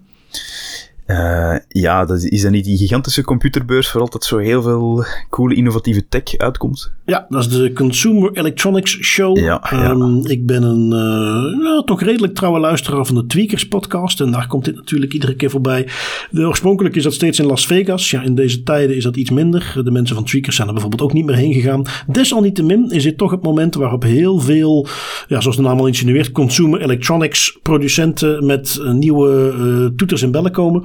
[1.13, 5.55] Uh, ja, dat is dat niet die gigantische computerbeurs waar altijd zo heel veel coole
[5.55, 6.93] innovatieve tech uitkomt?
[7.05, 9.39] Ja, dat is de Consumer Electronics Show.
[9.39, 14.21] Ja, um, Ik ben een uh, nou, toch redelijk trouwe luisteraar van de Tweakers podcast
[14.21, 15.89] en daar komt dit natuurlijk iedere keer voorbij.
[16.31, 18.11] De, oorspronkelijk is dat steeds in Las Vegas.
[18.11, 19.81] Ja, in deze tijden is dat iets minder.
[19.85, 21.85] De mensen van Tweakers zijn er bijvoorbeeld ook niet meer heen gegaan.
[22.07, 24.87] Desalniettemin is dit toch het moment waarop heel veel,
[25.29, 30.53] ja, zoals de naam al insinueert, consumer electronics producenten met nieuwe uh, toeters en bellen
[30.53, 30.83] komen.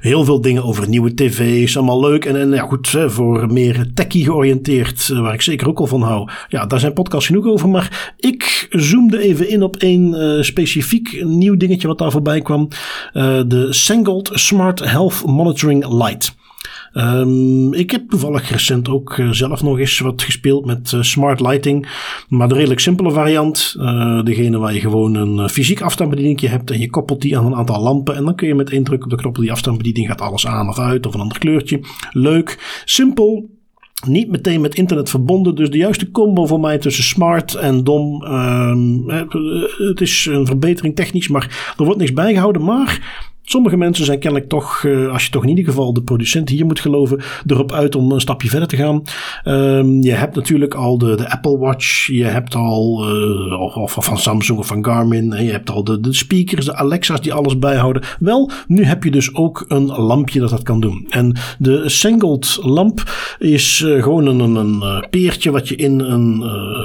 [0.00, 2.24] Heel veel dingen over nieuwe tv's, allemaal leuk.
[2.24, 6.02] En, en ja, goed, voor meer techie georiënteerd, eh, waar ik zeker ook al van
[6.02, 6.28] hou.
[6.48, 7.68] Ja, daar zijn podcasts genoeg over.
[7.68, 12.68] Maar ik zoomde even in op één uh, specifiek nieuw dingetje wat daar voorbij kwam.
[13.14, 16.30] Uh, de Sengold Smart Health Monitoring Lite.
[16.98, 21.40] Um, ik heb toevallig recent ook uh, zelf nog eens wat gespeeld met uh, smart
[21.40, 21.88] lighting.
[22.28, 23.74] Maar de redelijk simpele variant.
[23.78, 26.70] Uh, degene waar je gewoon een fysiek afstandsbediening hebt.
[26.70, 28.16] En je koppelt die aan een aantal lampen.
[28.16, 30.46] En dan kun je met één druk op de knop op die afstandsbediening gaat alles
[30.46, 31.06] aan of uit.
[31.06, 31.80] Of een ander kleurtje.
[32.10, 32.82] Leuk.
[32.84, 33.56] Simpel.
[34.06, 35.54] Niet meteen met internet verbonden.
[35.54, 38.22] Dus de juiste combo voor mij tussen smart en dom.
[38.22, 39.10] Um,
[39.88, 41.28] het is een verbetering technisch.
[41.28, 42.64] Maar er wordt niks bijgehouden.
[42.64, 46.48] Maar Sommige mensen zijn kennelijk toch, uh, als je toch in ieder geval de producent
[46.48, 49.02] hier moet geloven, erop uit om een stapje verder te gaan.
[49.44, 54.04] Um, je hebt natuurlijk al de, de Apple Watch, je hebt al, uh, of, of,
[54.04, 57.32] van Samsung of van Garmin, en je hebt al de, de speakers, de Alexa's die
[57.32, 58.02] alles bijhouden.
[58.18, 61.06] Wel, nu heb je dus ook een lampje dat dat kan doen.
[61.08, 63.02] En de Sengold lamp
[63.38, 66.38] is uh, gewoon een, een, een, peertje wat je in een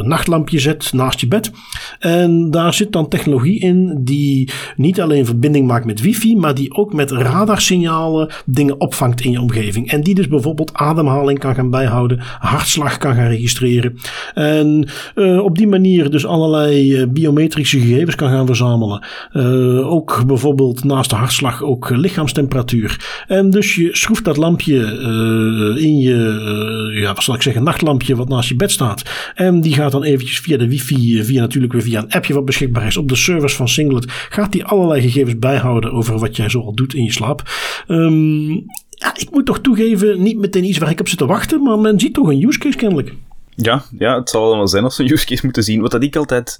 [0.07, 1.51] nachtlampje zet naast je bed.
[1.99, 6.73] En daar zit dan technologie in die niet alleen verbinding maakt met wifi, maar die
[6.75, 9.91] ook met radarsignalen dingen opvangt in je omgeving.
[9.91, 13.97] En die dus bijvoorbeeld ademhaling kan gaan bijhouden, hartslag kan gaan registreren.
[14.33, 19.05] En uh, op die manier dus allerlei uh, biometrische gegevens kan gaan verzamelen.
[19.33, 23.23] Uh, ook bijvoorbeeld naast de hartslag ook lichaamstemperatuur.
[23.27, 24.71] En dus je schroeft dat lampje
[25.79, 29.31] in je, ja, wat zal ik zeggen, nachtlampje wat naast je bed staat.
[29.35, 32.45] En die gaat dan eventjes via de wifi, via natuurlijk weer via een appje wat
[32.45, 36.42] beschikbaar is op de servers van Singlet, gaat die allerlei gegevens bijhouden over wat je
[36.43, 37.43] jij zoal doet in je slaap.
[37.87, 41.63] Um, ja, ik moet toch toegeven, niet meteen iets waar ik op zit te wachten,
[41.63, 43.13] maar men ziet toch een use case kennelijk.
[43.55, 45.81] Ja, ja het zal wel zijn als ze een use case moeten zien.
[45.81, 46.57] Wat dat ik altijd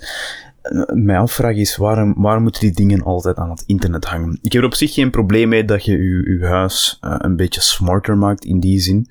[0.63, 4.39] uh, mij afvraag is, waarom, waarom moeten die dingen altijd aan het internet hangen?
[4.41, 5.97] Ik heb er op zich geen probleem mee dat je
[6.39, 9.07] je, huis uh, een beetje smarter maakt in die zin.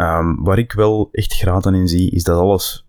[0.00, 2.85] Um, waar ik wel echt graad aan in zie, is dat alles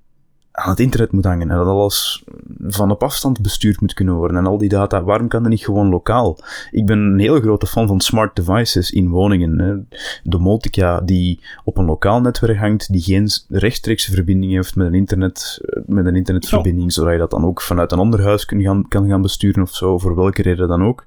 [0.59, 2.23] aan het internet moet hangen en dat alles
[2.67, 5.63] van op afstand bestuurd moet kunnen worden en al die data, waarom kan dat niet
[5.63, 6.39] gewoon lokaal?
[6.71, 9.59] Ik ben een heel grote fan van smart devices in woningen.
[9.59, 9.97] Hè.
[10.23, 15.61] Domotica die op een lokaal netwerk hangt, die geen rechtstreekse verbinding heeft met een, internet,
[15.85, 19.21] met een internetverbinding, zodat je dat dan ook vanuit een ander huis gaan, kan gaan
[19.21, 21.05] besturen of zo, voor welke reden dan ook.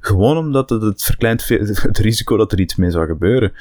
[0.00, 1.48] Gewoon omdat het, het verkleint
[1.88, 3.52] het risico dat er iets mee zou gebeuren.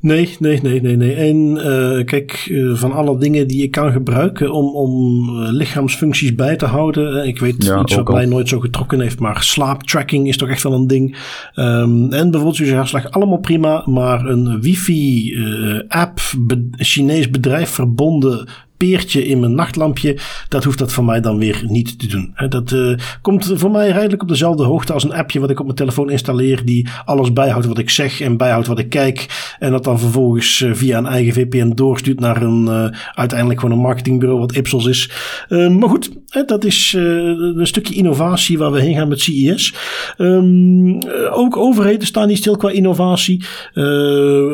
[0.00, 1.14] Nee, nee, nee, nee, nee.
[1.14, 6.34] En uh, kijk, uh, van alle dingen die je kan gebruiken om, om uh, lichaamsfuncties
[6.34, 7.26] bij te houden.
[7.26, 10.62] ik weet ja, iets wat mij nooit zo getrokken heeft, maar slaaptracking is toch echt
[10.62, 11.16] wel een ding.
[11.54, 19.26] Um, en bijvoorbeeld je hartslag, allemaal prima, maar een wifi-app, be Chinees bedrijf verbonden peertje
[19.26, 20.16] in mijn nachtlampje,
[20.48, 22.34] dat hoeft dat voor mij dan weer niet te doen.
[22.48, 25.64] Dat uh, komt voor mij redelijk op dezelfde hoogte als een appje wat ik op
[25.64, 29.26] mijn telefoon installeer, die alles bijhoudt wat ik zeg en bijhoudt wat ik kijk.
[29.58, 33.76] En dat dan vervolgens uh, via een eigen VPN doorstuurt naar een uh, uiteindelijk gewoon
[33.76, 35.10] een marketingbureau wat Ipsos is.
[35.48, 36.10] maar goed,
[36.46, 39.74] dat is een stukje innovatie waar we heen gaan met CES.
[40.18, 43.44] Um, ook overheden staan niet stil qua innovatie.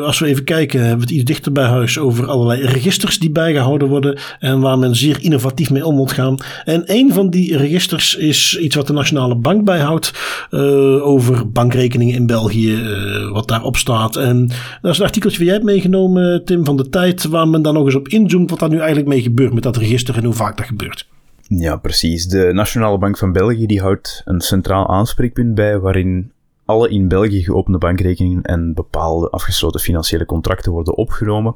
[0.01, 3.31] als we even kijken, hebben we het iets dichter bij huis over allerlei registers die
[3.31, 6.37] bijgehouden worden en waar men zeer innovatief mee om moet gaan.
[6.63, 10.13] En een van die registers is iets wat de Nationale Bank bijhoudt
[10.51, 14.15] uh, over bankrekeningen in België, uh, wat daarop staat.
[14.15, 14.47] En
[14.81, 17.73] dat is een artikeltje wat jij hebt meegenomen, Tim, van de tijd, waar men dan
[17.73, 20.33] nog eens op inzoomt wat daar nu eigenlijk mee gebeurt met dat register en hoe
[20.33, 21.07] vaak dat gebeurt.
[21.47, 22.27] Ja, precies.
[22.27, 26.31] De Nationale Bank van België die houdt een centraal aanspreekpunt bij waarin
[26.65, 31.55] alle in België geopende bankrekeningen en bepaalde afgesloten financiële contracten worden opgenomen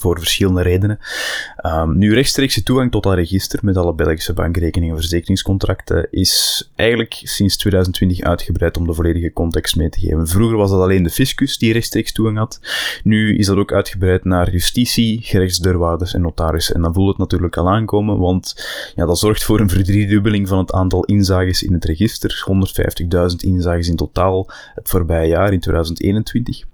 [0.00, 0.98] voor verschillende redenen.
[1.66, 7.20] Um, nu, rechtstreekse toegang tot dat register met alle Belgische bankrekeningen en verzekeringscontracten is eigenlijk
[7.22, 10.28] sinds 2020 uitgebreid om de volledige context mee te geven.
[10.28, 12.60] Vroeger was dat alleen de fiscus die rechtstreeks toegang had.
[13.04, 16.74] Nu is dat ook uitgebreid naar justitie, gerechtsdeurwaarders en notarissen.
[16.74, 18.54] En dan voelt het natuurlijk al aankomen, want
[18.94, 22.44] ja, dat zorgt voor een verdriedubbeling van het aantal inzages in het register.
[23.30, 26.64] 150.000 inzages in totaal het voorbije jaar in 2021.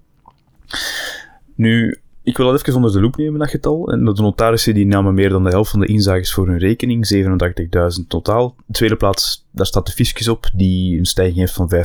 [1.55, 3.93] Nu, ik wil dat even onder de loep nemen, dat getal.
[3.93, 7.13] En de notarissen die namen meer dan de helft van de inzages voor hun rekening,
[8.01, 8.55] 87.000 totaal.
[8.67, 11.79] De tweede plaats, daar staat de fiscus op, die een stijging heeft van 5%,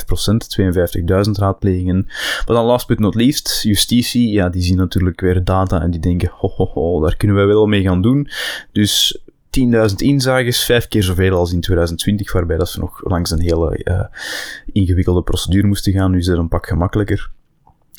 [1.26, 2.04] 52.000 raadplegingen.
[2.46, 6.00] Maar dan last but not least, justitie, ja, die zien natuurlijk weer data en die
[6.00, 8.28] denken, ho, ho, ho daar kunnen wij wel mee gaan doen.
[8.72, 9.20] Dus
[9.88, 13.80] 10.000 inzages, vijf keer zoveel als in 2020, waarbij dat ze nog langs een hele
[13.84, 14.04] uh,
[14.72, 16.10] ingewikkelde procedure moesten gaan.
[16.10, 17.30] Nu is het een pak gemakkelijker.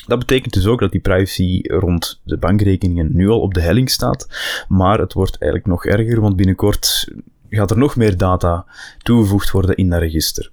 [0.06, 3.90] Dat betekent dus ook dat die privacy rond de bankrekeningen nu al op de helling
[3.90, 4.28] staat.
[4.68, 7.08] Maar het wordt eigenlijk nog erger, want binnenkort
[7.50, 8.66] gaat er nog meer data
[8.98, 10.52] toegevoegd worden in dat register.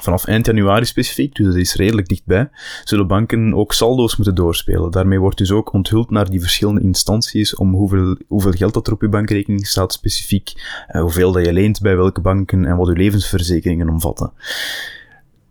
[0.00, 2.48] Vanaf eind januari specifiek, dus dat is redelijk dichtbij,
[2.84, 4.90] zullen banken ook saldo's moeten doorspelen.
[4.90, 8.92] Daarmee wordt dus ook onthuld naar die verschillende instanties om hoeveel, hoeveel geld dat er
[8.92, 10.52] op je bankrekening staat specifiek,
[10.86, 14.32] eh, hoeveel dat je leent bij welke banken en wat je levensverzekeringen omvatten.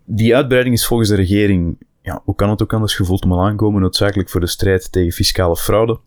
[0.04, 3.80] Die uitbreiding is volgens de regering ja, hoe kan het ook anders gevoeld om aankomen,
[3.80, 5.98] noodzakelijk voor de strijd tegen fiscale fraude.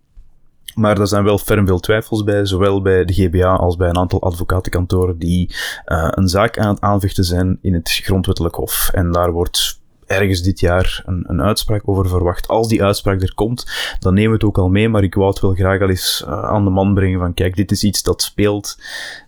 [0.75, 3.97] Maar er zijn wel ferm veel twijfels bij, zowel bij de GBA als bij een
[3.97, 8.89] aantal advocatenkantoren die uh, een zaak aan het aanvechten zijn in het grondwettelijk hof.
[8.93, 12.47] En daar wordt ergens dit jaar een, een, uitspraak over verwacht.
[12.47, 13.65] Als die uitspraak er komt,
[13.99, 16.23] dan nemen we het ook al mee, maar ik wou het wel graag al eens
[16.27, 18.77] uh, aan de man brengen van kijk, dit is iets dat speelt,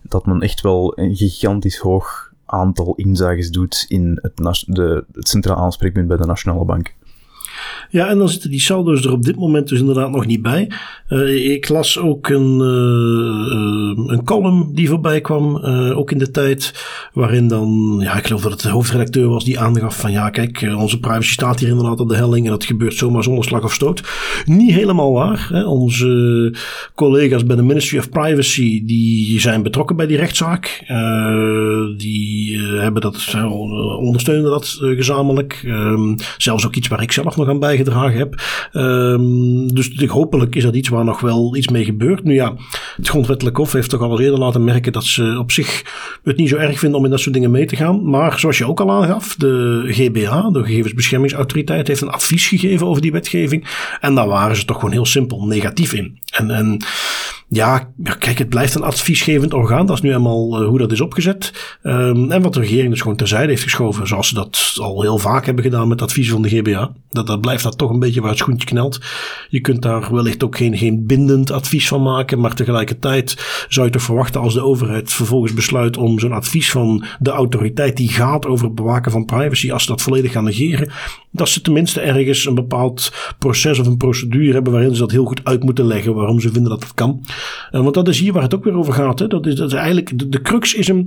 [0.02, 5.56] dat men echt wel een gigantisch hoog aantal inzages doet in het, de, het centraal
[5.56, 6.94] aanspreekpunt bij de Nationale Bank.
[7.90, 10.70] Ja, en dan zitten die saldo's er op dit moment dus inderdaad nog niet bij.
[11.08, 15.56] Uh, ik las ook een, uh, een column die voorbij kwam,
[15.94, 16.74] ook in de tijd,
[17.12, 20.66] waarin dan, ja, ik geloof dat het de hoofdredacteur was die aangaf van, ja, kijk,
[20.76, 23.72] onze privacy staat hier inderdaad op de helling en dat gebeurt zomaar zonder slag of
[23.72, 24.02] stoot.
[24.44, 25.48] Niet helemaal waar.
[25.52, 25.64] Hè.
[25.64, 26.54] Onze
[26.94, 30.84] collega's bij de Ministry of Privacy, die zijn betrokken bij die rechtszaak.
[31.96, 33.34] die hebben dat,
[33.98, 35.62] ondersteunen dat gezamenlijk.
[35.64, 38.42] Ehm, zelfs ook iets waar ik zelf nog aan bijgedragen heb.
[38.72, 42.24] Um, dus hopelijk is dat iets waar nog wel iets mee gebeurt.
[42.24, 42.54] Nu ja,
[42.96, 45.82] het Grondwettelijk Hof heeft toch al eerder laten merken dat ze op zich
[46.22, 48.10] het niet zo erg vinden om in dat soort dingen mee te gaan.
[48.10, 53.02] Maar zoals je ook al aangaf, de GBA, de Gegevensbeschermingsautoriteit, heeft een advies gegeven over
[53.02, 53.66] die wetgeving.
[54.00, 56.18] En daar waren ze toch gewoon heel simpel negatief in.
[56.30, 56.84] En, en
[57.54, 59.86] ja, kijk, het blijft een adviesgevend orgaan.
[59.86, 61.76] Dat is nu eenmaal uh, hoe dat is opgezet.
[61.82, 64.06] Um, en wat de regering dus gewoon terzijde heeft geschoven.
[64.06, 66.92] Zoals ze dat al heel vaak hebben gedaan met advies van de GBA.
[67.10, 69.00] Dat, dat blijft dat toch een beetje waar het schoentje knelt.
[69.48, 72.40] Je kunt daar wellicht ook geen, geen bindend advies van maken.
[72.40, 77.04] Maar tegelijkertijd zou je toch verwachten als de overheid vervolgens besluit om zo'n advies van
[77.18, 79.72] de autoriteit die gaat over het bewaken van privacy.
[79.72, 80.90] Als ze dat volledig gaan negeren.
[81.30, 85.24] Dat ze tenminste ergens een bepaald proces of een procedure hebben waarin ze dat heel
[85.24, 86.14] goed uit moeten leggen.
[86.14, 87.24] Waarom ze vinden dat dat kan.
[87.72, 89.18] Uh, want dat is hier waar het ook weer over gaat.
[89.18, 89.26] Hè?
[89.26, 91.06] Dat, is, dat is eigenlijk, de, crux is hem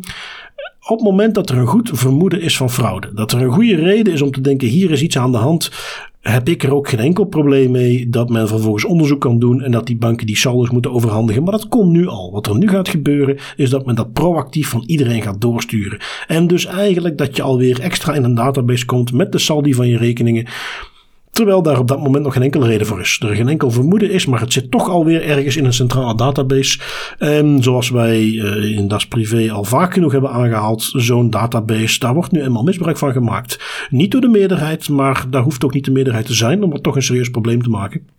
[0.87, 3.13] op het moment dat er een goed vermoeden is van fraude.
[3.13, 5.71] Dat er een goede reden is om te denken, hier is iets aan de hand.
[6.21, 9.71] Heb ik er ook geen enkel probleem mee dat men vervolgens onderzoek kan doen en
[9.71, 11.43] dat die banken die saldo's moeten overhandigen.
[11.43, 12.31] Maar dat komt nu al.
[12.31, 15.99] Wat er nu gaat gebeuren is dat men dat proactief van iedereen gaat doorsturen.
[16.27, 19.87] En dus eigenlijk dat je alweer extra in een database komt met de saldi van
[19.87, 20.47] je rekeningen.
[21.37, 23.19] Terwijl daar op dat moment nog geen enkele reden voor is.
[23.21, 26.79] Er geen enkel vermoeden is, maar het zit toch alweer ergens in een centrale database.
[27.17, 32.13] En zoals wij uh, in Das Privé al vaak genoeg hebben aangehaald, zo'n database, daar
[32.13, 33.59] wordt nu eenmaal misbruik van gemaakt.
[33.89, 36.81] Niet door de meerderheid, maar daar hoeft ook niet de meerderheid te zijn om er
[36.81, 38.16] toch een serieus probleem te maken.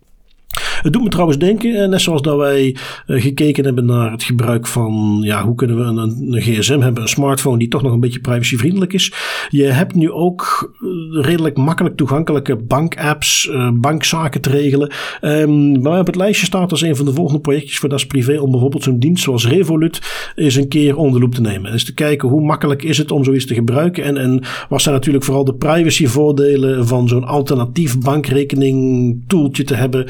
[0.81, 2.75] Het doet me trouwens denken, net zoals dat wij
[3.07, 7.09] gekeken hebben naar het gebruik van, ja, hoe kunnen we een, een, gsm hebben, een
[7.09, 9.13] smartphone die toch nog een beetje privacyvriendelijk is.
[9.49, 10.73] Je hebt nu ook
[11.11, 14.91] redelijk makkelijk toegankelijke bankapps, bankzaken te regelen.
[15.21, 18.39] Um, maar op het lijstje staat als een van de volgende projectjes voor Das Privé
[18.39, 21.65] om bijvoorbeeld zo'n dienst zoals Revolut eens een keer onder de loep te nemen.
[21.65, 24.81] En eens te kijken hoe makkelijk is het om zoiets te gebruiken en, en wat
[24.81, 30.07] zijn natuurlijk vooral de privacyvoordelen van zo'n alternatief bankrekening tooltje te hebben,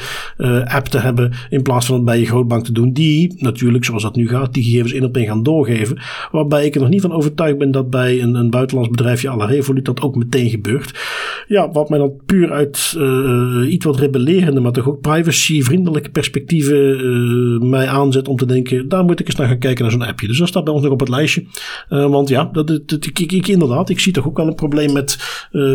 [0.66, 4.02] app te hebben, in plaats van het bij je grootbank te doen, die natuurlijk, zoals
[4.02, 5.98] dat nu gaat, die gegevens in op in gaan doorgeven.
[6.32, 9.36] Waarbij ik er nog niet van overtuigd ben dat bij een, een buitenlands bedrijfje à
[9.36, 10.98] la Revolut dat ook meteen gebeurt.
[11.46, 17.04] Ja, wat mij dan puur uit uh, iets wat rebellerende, maar toch ook privacyvriendelijke perspectieven
[17.04, 20.02] uh, mij aanzet om te denken, daar moet ik eens naar gaan kijken naar zo'n
[20.02, 20.26] appje.
[20.26, 21.44] Dus dat staat bij ons nog op het lijstje.
[21.90, 25.18] Uh, want ja, dat, ik, ik, inderdaad, ik zie toch ook wel een probleem met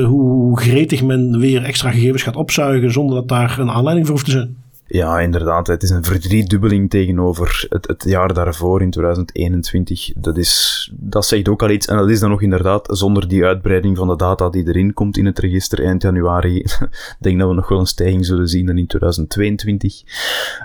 [0.06, 4.26] hoe gretig men weer extra gegevens gaat opzuigen zonder dat daar een aanleiding voor hoeft
[4.26, 4.56] te zijn.
[4.88, 5.68] Ja, inderdaad.
[5.68, 10.12] Het is een verdriedubbeling tegenover het, het jaar daarvoor, in 2021.
[10.16, 11.88] Dat, is, dat zegt ook al iets.
[11.88, 15.18] En dat is dan nog inderdaad zonder die uitbreiding van de data die erin komt
[15.18, 16.66] in het register eind januari.
[17.20, 20.04] Denk dat we nog wel een stijging zullen zien dan in 2022.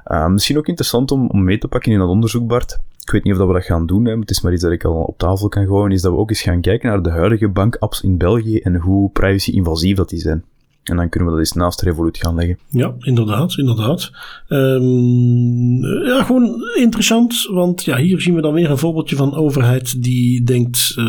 [0.07, 2.79] Uh, misschien ook interessant om, om mee te pakken in dat onderzoek, Bart.
[3.03, 4.62] Ik weet niet of dat we dat gaan doen, hè, maar het is maar iets
[4.62, 7.03] dat ik al op tafel kan gooien, is dat we ook eens gaan kijken naar
[7.03, 10.45] de huidige bankapps in België en hoe privacy-invasief dat die zijn.
[10.83, 12.59] En dan kunnen we dat eens naast Revolut gaan leggen.
[12.68, 14.11] Ja, inderdaad, inderdaad.
[14.49, 20.03] Um, ja, gewoon interessant, want ja, hier zien we dan weer een voorbeeldje van overheid
[20.03, 21.05] die denkt, uh,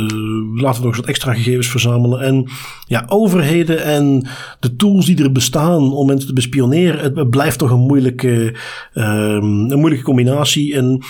[0.61, 2.21] laten we nog eens wat extra gegevens verzamelen.
[2.21, 2.47] En
[2.87, 4.27] ja, overheden en
[4.59, 8.55] de tools die er bestaan om mensen te bespioneren, het, blijft toch een moeilijke,
[8.93, 10.75] um, een moeilijke combinatie.
[10.75, 11.03] En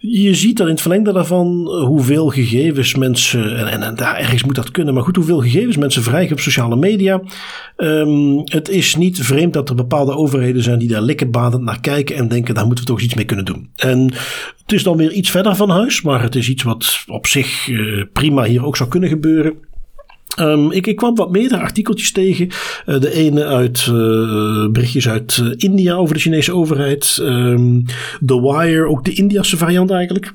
[0.00, 4.16] je ziet dan in het verlengde daarvan eh, hoeveel gegevens mensen, en, en, en, daar
[4.16, 7.20] ergens moet dat kunnen, maar goed, hoeveel gegevens mensen vrijgeven op sociale media.
[7.76, 12.16] Um, het is niet vreemd dat er bepaalde overheden zijn die daar likkenbadend naar kijken
[12.16, 13.70] en denken, daar moeten we toch iets mee kunnen doen.
[13.76, 14.12] En
[14.62, 17.68] het is dan weer iets verder van huis, maar het is iets wat op zich
[17.68, 19.54] uh, prima hier ook zou kunnen gebeuren.
[20.40, 22.46] Um, ik, ik, kwam wat meerdere artikeltjes tegen.
[22.46, 27.18] Uh, de ene uit uh, berichtjes uit uh, India over de Chinese overheid.
[27.20, 27.84] Um,
[28.26, 30.32] The Wire, ook de Indiase variant eigenlijk.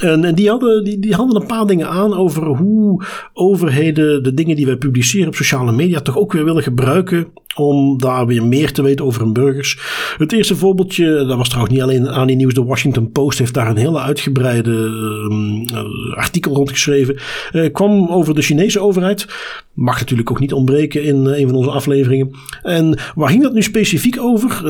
[0.00, 4.34] En, en die, hadden, die, die hadden een paar dingen aan over hoe overheden de
[4.34, 8.44] dingen die wij publiceren op sociale media toch ook weer willen gebruiken om daar weer
[8.44, 9.78] meer te weten over hun burgers.
[10.18, 12.54] Het eerste voorbeeldje, dat was trouwens niet alleen aan die nieuws.
[12.54, 17.16] De Washington Post heeft daar een hele uitgebreide uh, artikel rond geschreven.
[17.52, 19.26] Uh, kwam over de Chinese overheid.
[19.76, 22.30] Mag natuurlijk ook niet ontbreken in uh, een van onze afleveringen.
[22.62, 24.60] En waar ging dat nu specifiek over?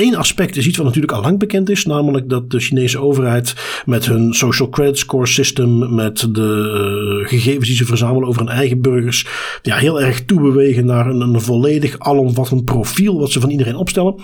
[0.00, 1.84] Eén aspect is iets wat natuurlijk al lang bekend is.
[1.86, 3.54] Namelijk dat de Chinese overheid
[3.86, 5.94] met hun social credit score system.
[5.94, 9.26] Met de gegevens die ze verzamelen over hun eigen burgers.
[9.62, 14.14] Ja, heel erg toebewegen naar een, een volledig alomvattend profiel wat ze van iedereen opstellen.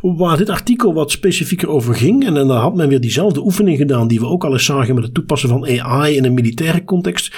[0.00, 4.08] Waar dit artikel wat specifieker over ging, en, dan had men weer diezelfde oefening gedaan
[4.08, 7.32] die we ook al eens zagen met het toepassen van AI in een militaire context,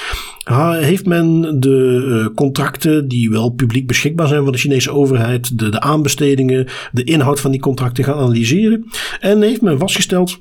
[0.81, 5.69] heeft men de uh, contracten die wel publiek beschikbaar zijn van de Chinese overheid, de,
[5.69, 8.85] de aanbestedingen, de inhoud van die contracten gaan analyseren.
[9.21, 10.41] En heeft men vastgesteld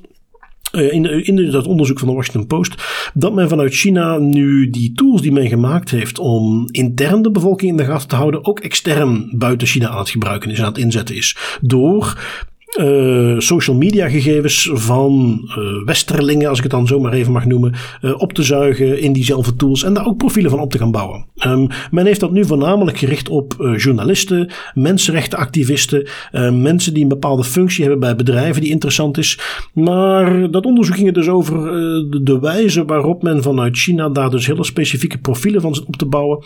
[0.72, 2.74] uh, in, in dat onderzoek van de Washington Post,
[3.14, 7.70] dat men vanuit China nu die tools die men gemaakt heeft om intern de bevolking
[7.70, 10.78] in de gaten te houden, ook extern buiten China aan het gebruiken is, aan het
[10.78, 11.36] inzetten is.
[11.60, 12.18] Door
[12.66, 17.44] uh, social media gegevens van uh, westerlingen, als ik het dan zo maar even mag
[17.44, 20.78] noemen, uh, op te zuigen in diezelfde tools en daar ook profielen van op te
[20.78, 21.26] gaan bouwen.
[21.46, 26.08] Um, men heeft dat nu voornamelijk gericht op journalisten, mensenrechtenactivisten,
[26.52, 29.38] mensen die een bepaalde functie hebben bij bedrijven die interessant is.
[29.72, 31.62] Maar dat onderzoek ging dus over
[32.10, 35.96] de, de, wijze waarop men vanuit China daar dus hele specifieke profielen van zit op
[35.96, 36.44] te bouwen.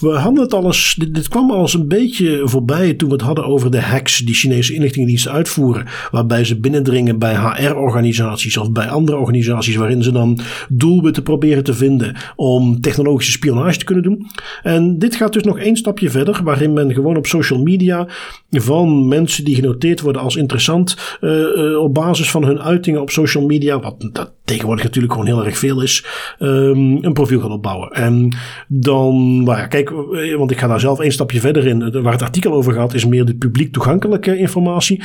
[0.00, 3.24] We hadden het alles, dit, dit kwam al eens een beetje voorbij toen we het
[3.24, 5.61] hadden over de hacks die Chinese inlichtingendiensten uitvoeren
[6.10, 9.76] Waarbij ze binnendringen bij HR-organisaties of bij andere organisaties.
[9.76, 10.38] Waarin ze dan
[10.68, 14.26] doelwitten proberen te vinden om technologische spionage te kunnen doen.
[14.62, 16.40] En dit gaat dus nog één stapje verder.
[16.44, 18.08] Waarin men gewoon op social media
[18.50, 20.96] van mensen die genoteerd worden als interessant.
[21.20, 23.80] Uh, op basis van hun uitingen op social media.
[23.80, 26.06] Wat dat tegenwoordig natuurlijk gewoon heel erg veel is.
[26.38, 27.90] Um, een profiel gaat opbouwen.
[27.90, 28.36] En
[28.68, 32.02] dan, nou ja, kijk, eh, want ik ga daar zelf één stapje verder in.
[32.02, 35.02] Waar het artikel over gaat is meer de publiek toegankelijke informatie.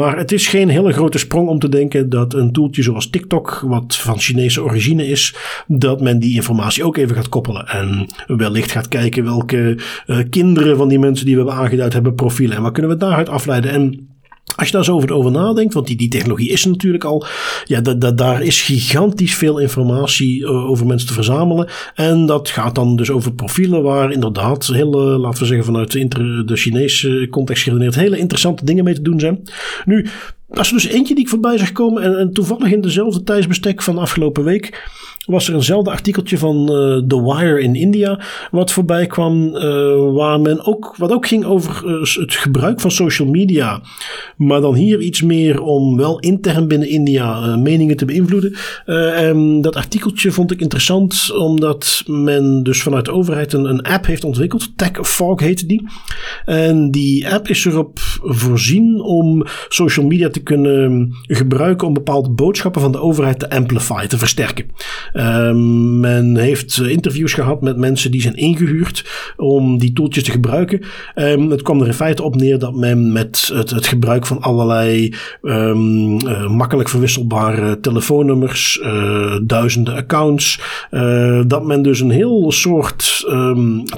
[0.00, 3.96] Het is geen hele grote sprong om te denken dat een toeltje zoals TikTok, wat
[3.96, 5.34] van Chinese origine is,
[5.66, 7.66] dat men die informatie ook even gaat koppelen.
[7.66, 12.14] En wellicht gaat kijken welke uh, kinderen van die mensen die we hebben aangeduid hebben
[12.14, 12.56] profielen.
[12.56, 13.70] En wat kunnen we daaruit afleiden?
[13.70, 14.09] En
[14.56, 17.26] Als je daar zo over, nadenkt, want die, die technologie is er natuurlijk al.
[17.64, 21.68] Ja, da, da, daar is gigantisch veel informatie uh, over mensen te verzamelen.
[21.94, 25.92] En dat gaat dan dus over profielen waar inderdaad hele, laten we zeggen vanuit
[26.48, 29.42] de Chinese context geredeneerd, hele interessante dingen mee te doen zijn.
[29.84, 30.06] Nu,
[30.48, 33.82] als er dus eentje die ik voorbij zag komen en, en toevallig in dezelfde tijdsbestek
[33.82, 34.90] van afgelopen week
[35.26, 40.40] was er eenzelfde artikeltje van uh, The Wire in India wat voorbij kwam, uh, waar
[40.40, 43.80] men ook, wat ook ging over uh, het gebruik van social media,
[44.36, 48.56] maar dan hier iets meer om wel intern binnen India meningen te beïnvloeden.
[49.14, 54.06] en dat artikeltje vond ik interessant, omdat men dus vanuit de overheid een, een app
[54.06, 55.88] heeft ontwikkeld, Tech Fog heette die.
[56.44, 62.80] En die app is erop voorzien om social media te kunnen gebruiken om bepaalde boodschappen
[62.80, 64.66] van de overheid te amplify, te versterken.
[65.20, 69.04] Um, men heeft eh, interviews gehad met mensen die zijn ingehuurd
[69.36, 70.80] om die tooltjes te gebruiken.
[71.14, 75.14] Um, het kwam er in feite op neer dat men met het, gebruik van allerlei
[75.42, 80.60] um, uh, makkelijk verwisselbare telefoonnummers, uh, duizenden accounts,
[81.46, 83.24] dat men dus een heel soort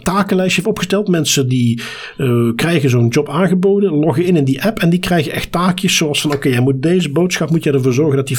[0.02, 1.08] takenlijstje heeft opgesteld.
[1.08, 1.82] Mensen die
[2.56, 6.20] krijgen zo'n job aangeboden, loggen in in die app en die krijgen echt taakjes zoals
[6.20, 8.38] van oké, okay, moet deze boodschap moet je ervoor zorgen dat die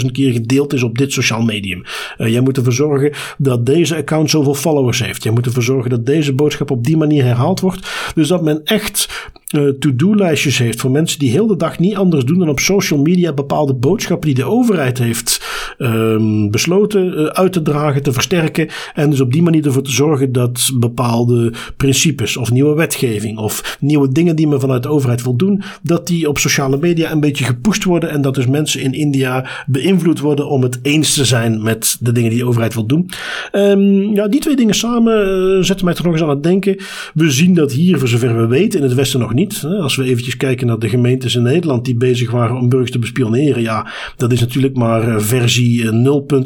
[0.00, 1.82] 50.000 keer gedeeld is op dit sociaal medium.
[2.18, 5.22] Uh, jij moet ervoor zorgen dat deze account zoveel followers heeft.
[5.22, 8.12] Jij moet ervoor zorgen dat deze boodschap op die manier herhaald wordt.
[8.14, 9.08] Dus dat men echt
[9.54, 13.00] uh, to-do-lijstjes heeft voor mensen die heel de dag niet anders doen dan op social
[13.00, 15.46] media bepaalde boodschappen die de overheid heeft
[15.78, 18.68] um, besloten uh, uit te dragen, te versterken.
[18.94, 23.76] En dus op die manier ervoor te zorgen dat bepaalde principes of nieuwe wetgeving of
[23.80, 27.20] nieuwe dingen die men vanuit de overheid wil doen, dat die op sociale media een
[27.20, 31.24] beetje gepusht worden en dat dus mensen in India beïnvloed worden om het eens te
[31.24, 33.10] zijn met de dingen die de overheid wil doen.
[33.52, 36.76] Um, ja, die twee dingen samen uh, zetten mij toch nog eens aan het denken.
[37.14, 39.37] We zien dat hier, voor zover we weten, in het Westen nog niet.
[39.80, 42.98] Als we eventjes kijken naar de gemeentes in Nederland die bezig waren om burgers te
[42.98, 43.62] bespioneren.
[43.62, 43.86] Ja,
[44.16, 45.90] dat is natuurlijk maar eh, versie 0.1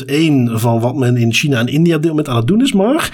[0.07, 2.73] eh, van wat men in China en India dit moment aan het doen is.
[2.73, 3.11] Maar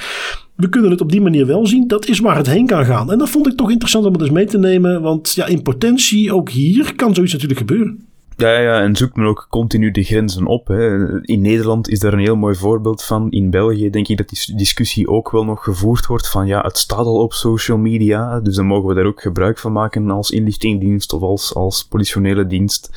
[0.55, 1.87] we kunnen het op die manier wel zien.
[1.87, 3.12] Dat is waar het heen kan gaan.
[3.12, 5.03] En dat vond ik toch interessant om het eens mee te nemen.
[5.03, 8.07] Want ja, in potentie, ook hier, kan zoiets natuurlijk gebeuren.
[8.41, 10.66] Ja, ja, en zoekt men ook continu de grenzen op.
[10.66, 11.22] Hè.
[11.22, 13.30] In Nederland is daar een heel mooi voorbeeld van.
[13.30, 16.78] In België denk ik dat die discussie ook wel nog gevoerd wordt van ja, het
[16.78, 20.30] staat al op social media, dus dan mogen we daar ook gebruik van maken als
[20.30, 22.91] inlichtingdienst of als, als politionele dienst.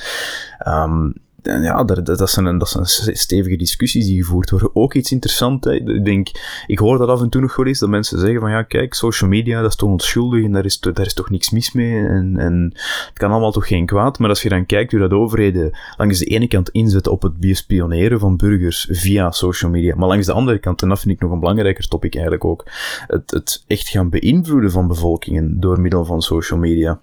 [0.68, 1.14] Um,
[1.44, 4.70] ja, dat, dat, zijn, dat zijn stevige discussies die gevoerd worden.
[4.76, 5.68] Ook iets interessants.
[5.68, 6.28] Ik denk,
[6.68, 8.94] ik hoor dat af en toe nog wel eens, dat mensen zeggen van ja, kijk,
[8.94, 12.08] social media, dat is toch onschuldig en daar is, daar is toch niks mis mee
[12.08, 12.72] en, en
[13.08, 14.20] het kan allemaal toch geen kwaad.
[14.20, 17.38] Maar als je dan kijkt hoe dat overheden langs de ene kant inzetten op het
[17.38, 21.22] bespioneren van burgers via social media, maar langs de andere kant, en dat vind ik
[21.22, 22.66] nog een belangrijker topic eigenlijk ook,
[23.08, 27.00] het, het echt gaan beïnvloeden van bevolkingen door middel van social media.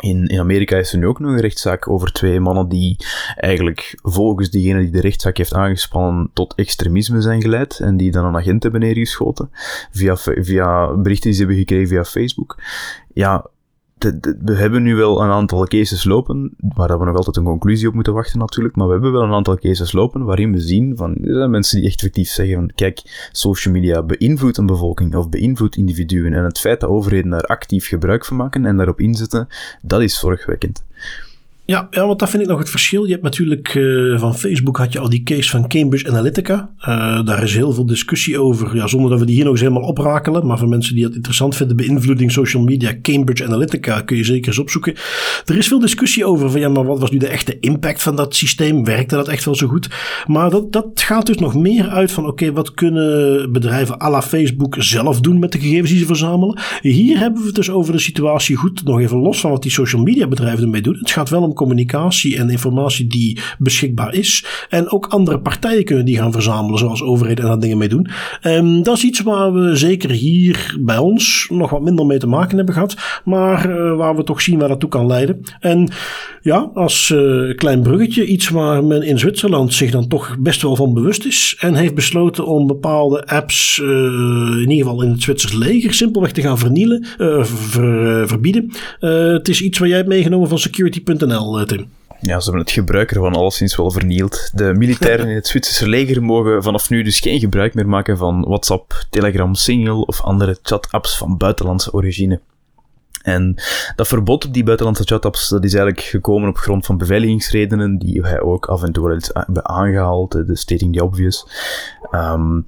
[0.00, 2.96] In, in Amerika is er nu ook nog een rechtszaak over twee mannen die
[3.36, 8.24] eigenlijk volgens diegene die de rechtszaak heeft aangespannen tot extremisme zijn geleid en die dan
[8.24, 9.50] een agent hebben neergeschoten
[9.90, 12.62] via, via berichten die ze hebben gekregen via Facebook.
[13.12, 13.46] Ja,
[13.98, 17.94] we hebben nu wel een aantal cases lopen, waar we nog altijd een conclusie op
[17.94, 21.16] moeten wachten natuurlijk, maar we hebben wel een aantal cases lopen waarin we zien van
[21.16, 25.28] er zijn mensen die echt effectief zeggen van kijk, social media beïnvloedt een bevolking of
[25.28, 29.48] beïnvloedt individuen en het feit dat overheden daar actief gebruik van maken en daarop inzetten,
[29.82, 30.84] dat is zorgwekkend.
[31.66, 33.04] Ja, ja, want dat vind ik nog het verschil.
[33.04, 36.70] Je hebt natuurlijk uh, van Facebook had je al die case van Cambridge Analytica.
[36.80, 38.76] Uh, daar is heel veel discussie over.
[38.76, 40.46] Ja, zonder dat we die hier nog eens helemaal oprakelen.
[40.46, 44.48] Maar voor mensen die het interessant vinden, beïnvloeding social media, Cambridge Analytica, kun je zeker
[44.48, 44.94] eens opzoeken.
[45.44, 48.16] Er is veel discussie over van ja, maar wat was nu de echte impact van
[48.16, 48.84] dat systeem?
[48.84, 49.88] Werkte dat echt wel zo goed?
[50.26, 54.22] Maar dat, dat gaat dus nog meer uit van oké, wat kunnen bedrijven à la
[54.22, 56.58] Facebook zelf doen met de gegevens die ze verzamelen?
[56.80, 59.70] Hier hebben we het dus over de situatie goed, nog even los van wat die
[59.70, 60.96] social media bedrijven ermee doen.
[60.98, 64.44] Het gaat wel om communicatie en informatie die beschikbaar is.
[64.68, 68.08] En ook andere partijen kunnen die gaan verzamelen, zoals overheden en daar dingen mee doen.
[68.42, 72.26] Um, dat is iets waar we zeker hier bij ons nog wat minder mee te
[72.26, 75.40] maken hebben gehad, maar uh, waar we toch zien waar dat toe kan leiden.
[75.60, 75.88] En
[76.42, 80.76] ja, als uh, klein bruggetje, iets waar men in Zwitserland zich dan toch best wel
[80.76, 85.22] van bewust is en heeft besloten om bepaalde apps, uh, in ieder geval in het
[85.22, 87.06] Zwitsers leger, simpelweg te gaan vernielen,
[87.42, 88.70] ver, verbieden.
[88.98, 91.45] het is iets waar jij hebt meegenomen van security.nl.
[92.08, 94.50] Eh, ja, ze hebben het gebruik ervan alleszins wel vernield.
[94.54, 98.44] De militairen in het Zwitserse leger mogen vanaf nu dus geen gebruik meer maken van
[98.44, 102.40] WhatsApp, Telegram, Signal of andere chat-apps van buitenlandse origine.
[103.26, 103.54] En
[103.96, 108.22] dat verbod op die buitenlandse chat-apps, dat is eigenlijk gekomen op grond van beveiligingsredenen, die
[108.22, 111.46] wij ook af en toe wel eens hebben aangehaald, de stating the obvious.
[112.10, 112.60] Ehm,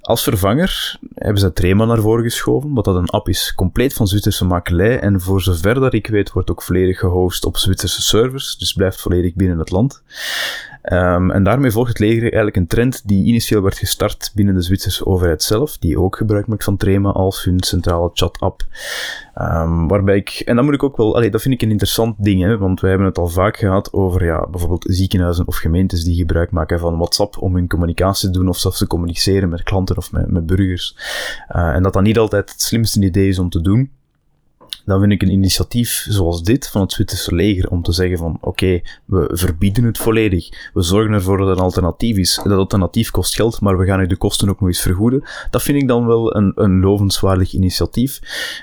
[0.00, 4.06] als vervanger hebben ze Trema naar voren geschoven, wat dat een app is compleet van
[4.06, 8.56] Zwitserse makelij en voor zover dat ik weet wordt ook volledig gehost op Zwitserse servers,
[8.56, 10.02] dus blijft volledig binnen het land.
[10.82, 14.62] Um, en daarmee volgt het leger eigenlijk een trend die initieel werd gestart binnen de
[14.62, 18.62] Zwitserse overheid zelf, die ook gebruik maakt van Trema als hun centrale chat-app.
[19.40, 22.42] Um, waarbij ik, en dat moet ik ook wel, dat vind ik een interessant ding,
[22.42, 26.16] hè, want wij hebben het al vaak gehad over ja, bijvoorbeeld ziekenhuizen of gemeentes die
[26.16, 29.96] gebruik maken van WhatsApp om hun communicatie te doen of zelfs te communiceren met klanten
[29.96, 30.96] of met, met burgers.
[31.56, 33.90] Uh, en dat dat niet altijd het slimste idee is om te doen
[34.90, 38.38] dan vind ik een initiatief zoals dit van het Zwitserse leger om te zeggen van
[38.40, 40.70] oké, we verbieden het volledig.
[40.72, 42.40] We zorgen ervoor dat een alternatief is.
[42.44, 45.22] Dat alternatief kost geld, maar we gaan u de kosten ook nog eens vergoeden.
[45.50, 48.20] Dat vind ik dan wel een, een lovenswaardig initiatief.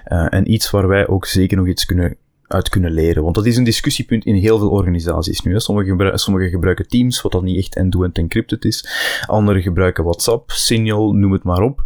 [0.07, 2.15] Uh, en iets waar wij ook zeker nog iets kunnen
[2.47, 3.23] uit kunnen leren.
[3.23, 5.59] Want dat is een discussiepunt in heel veel organisaties nu.
[5.59, 8.87] Sommigen, sommige gebruiken Teams, wat dan niet echt end-to-end encrypted is.
[9.25, 11.83] Anderen gebruiken WhatsApp, Signal, noem het maar op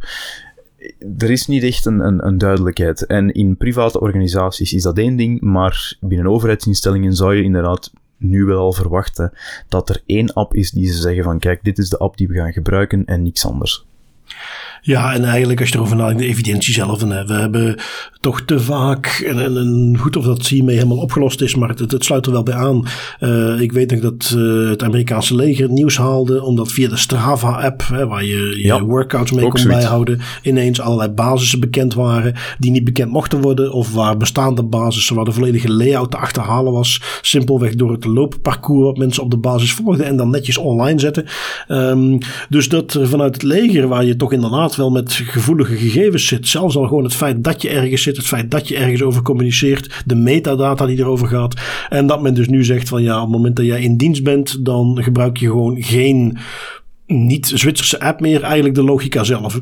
[1.18, 3.06] er is niet echt een, een, een, duidelijkheid.
[3.06, 8.44] En in private organisaties is dat één ding, maar binnen overheidsinstellingen zou je inderdaad nu
[8.44, 9.32] wel verwachten
[9.68, 12.28] dat er één app is die ze zeggen van kijk, dit is de app die
[12.28, 13.86] we gaan gebruiken en niks anders.
[14.82, 17.02] Ja, en eigenlijk als je erover nadenkt, de evidentie zelf.
[17.02, 17.26] Hè.
[17.26, 17.76] We hebben
[18.20, 22.06] toch te vaak, en, en, goed of dat hiermee helemaal opgelost is, maar het, het
[22.06, 22.86] sluit er wel bij aan.
[23.20, 26.98] Uh, ik weet nog dat uh, het Amerikaanse leger het nieuws haalde, omdat via de
[26.98, 29.80] Strava-app, waar je je ja, workouts mee kon zoiets.
[29.80, 35.16] bijhouden, ineens allerlei basissen bekend waren die niet bekend mochten worden, of waar bestaande basissen,
[35.16, 39.38] waar de volledige layout te achterhalen was, simpelweg door het loopparcours wat mensen op de
[39.38, 41.26] basis volgden en dan netjes online zetten.
[41.68, 42.18] Um,
[42.50, 46.47] dus dat vanuit het leger, waar je toch inderdaad wel met gevoelige gegevens zit.
[46.47, 49.22] Zelfs al gewoon het feit dat je ergens zit, het feit dat je ergens over
[49.22, 51.61] communiceert, de metadata die erover gaat.
[51.89, 54.24] En dat men dus nu zegt van ja, op het moment dat jij in dienst
[54.24, 56.38] bent, dan gebruik je gewoon geen
[57.05, 58.41] niet-Zwitserse app meer.
[58.43, 59.61] Eigenlijk de logica zelf.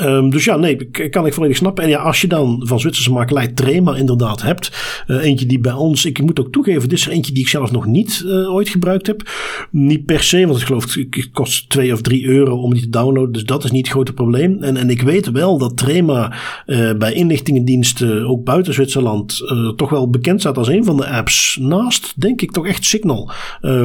[0.00, 1.84] Um, dus ja, nee, kan ik volledig snappen.
[1.84, 4.70] En ja, als je dan van Zwitserse makelij Trema inderdaad hebt.
[5.06, 7.48] Uh, eentje die bij ons, ik moet ook toegeven, dit is er eentje die ik
[7.48, 9.30] zelf nog niet uh, ooit gebruikt heb.
[9.70, 12.90] Niet per se, want ik geloof het kost 2 of 3 euro om die te
[12.90, 13.32] downloaden.
[13.32, 14.62] Dus dat is niet het grote probleem.
[14.62, 16.34] En, en ik weet wel dat Trema
[16.66, 19.44] uh, bij inlichtingendiensten, ook buiten Zwitserland,
[19.76, 21.58] toch wel bekend staat als een van de apps.
[21.60, 23.30] Naast, denk ik, toch echt Signal,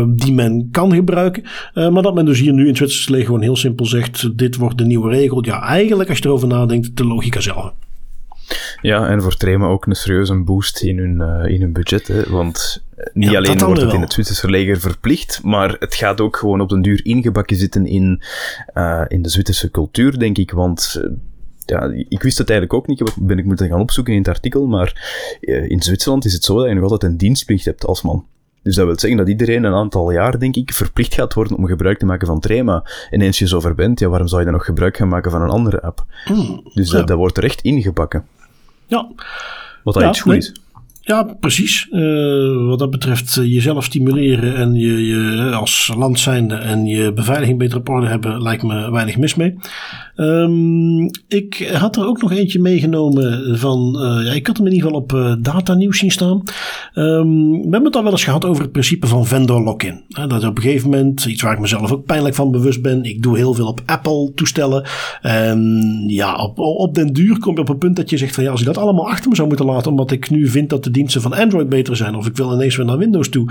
[0.07, 1.43] die men kan gebruiken.
[1.73, 4.77] maar dat men dus hier nu in Zwitserse leger gewoon heel simpel zegt, dit wordt
[4.77, 5.45] de nieuwe regel.
[5.45, 7.73] Ja, eigenlijk als je erover nadenkt, de logica zelf.
[8.81, 12.07] Ja, en voor Trema ook een serieuze boost in hun, uh, in hun budget.
[12.07, 12.29] Hè?
[12.29, 16.37] Want eh, niet alleen wordt het in het Zwitserse leger verplicht, maar het gaat ook
[16.37, 18.21] gewoon op den duur ingebakken zitten in,
[18.73, 20.51] uh, in de Zwitserse cultuur, denk ik.
[20.51, 21.01] Want
[21.65, 24.67] ja, ik wist het eigenlijk ook niet, ben ik moeten gaan opzoeken in het artikel,
[24.67, 25.19] maar
[25.67, 28.25] in Zwitserland is het zo dat je nog altijd een dienstplicht hebt als man.
[28.63, 31.65] Dus dat wil zeggen dat iedereen een aantal jaar, denk ik, verplicht gaat worden om
[31.65, 32.83] gebruik te maken van Trema.
[33.09, 35.41] En eens je zover bent, ja, waarom zou je dan nog gebruik gaan maken van
[35.41, 36.05] een andere app?
[36.25, 38.25] Hmm, dus dat, dat, wordt er echt ingebakken.
[38.85, 39.07] Ja.
[39.83, 40.60] Wat dat ja, iets goed is.
[41.03, 41.87] Ja, precies.
[41.91, 47.13] Uh, wat dat betreft uh, jezelf stimuleren en je, je als land zijnde en je
[47.13, 49.55] beveiliging beter op orde hebben, lijkt me weinig mis mee.
[50.15, 54.87] Um, ik had er ook nog eentje meegenomen van, ja, ik had hem in ieder
[54.87, 56.43] geval op data nieuws zien staan.
[56.93, 60.03] Um, we hebben het al wel eens gehad over het principe van vendor lock-in.
[60.07, 63.21] dat op een gegeven moment, iets waar ik mezelf ook pijnlijk van bewust ben, ik
[63.21, 64.85] doe heel veel op Apple toestellen.
[65.21, 65.59] En
[66.07, 68.51] ja, op, op den duur kom je op een punt dat je zegt van ja,
[68.51, 70.90] als ik dat allemaal achter me zou moeten laten, omdat ik nu vind dat de
[70.91, 73.49] diensten van Android beter zijn, of ik wil ineens weer naar Windows toe,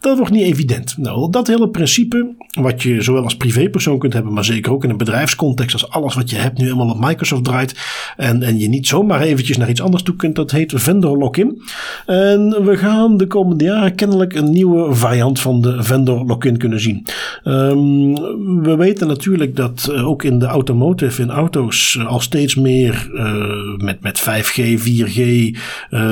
[0.00, 0.98] dat wordt niet evident.
[0.98, 4.90] Nou, dat hele principe, wat je zowel als privépersoon kunt hebben, maar zeker ook in
[4.90, 7.74] een bedrijfscontext, als alles wat je hebt nu helemaal op Microsoft draait.
[8.16, 10.36] En, en je niet zomaar eventjes naar iets anders toe kunt.
[10.36, 11.62] Dat heet vendor lock-in.
[12.06, 16.80] En we gaan de komende jaren kennelijk een nieuwe variant van de vendor lock-in kunnen
[16.80, 17.06] zien.
[17.44, 18.14] Um,
[18.62, 23.10] we weten natuurlijk dat uh, ook in de automotive, in auto's, uh, al steeds meer
[23.14, 25.50] uh, met, met 5G, 4G,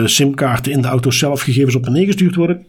[0.05, 2.67] simkaarten in de auto's zelf gegevens op en neer gestuurd worden.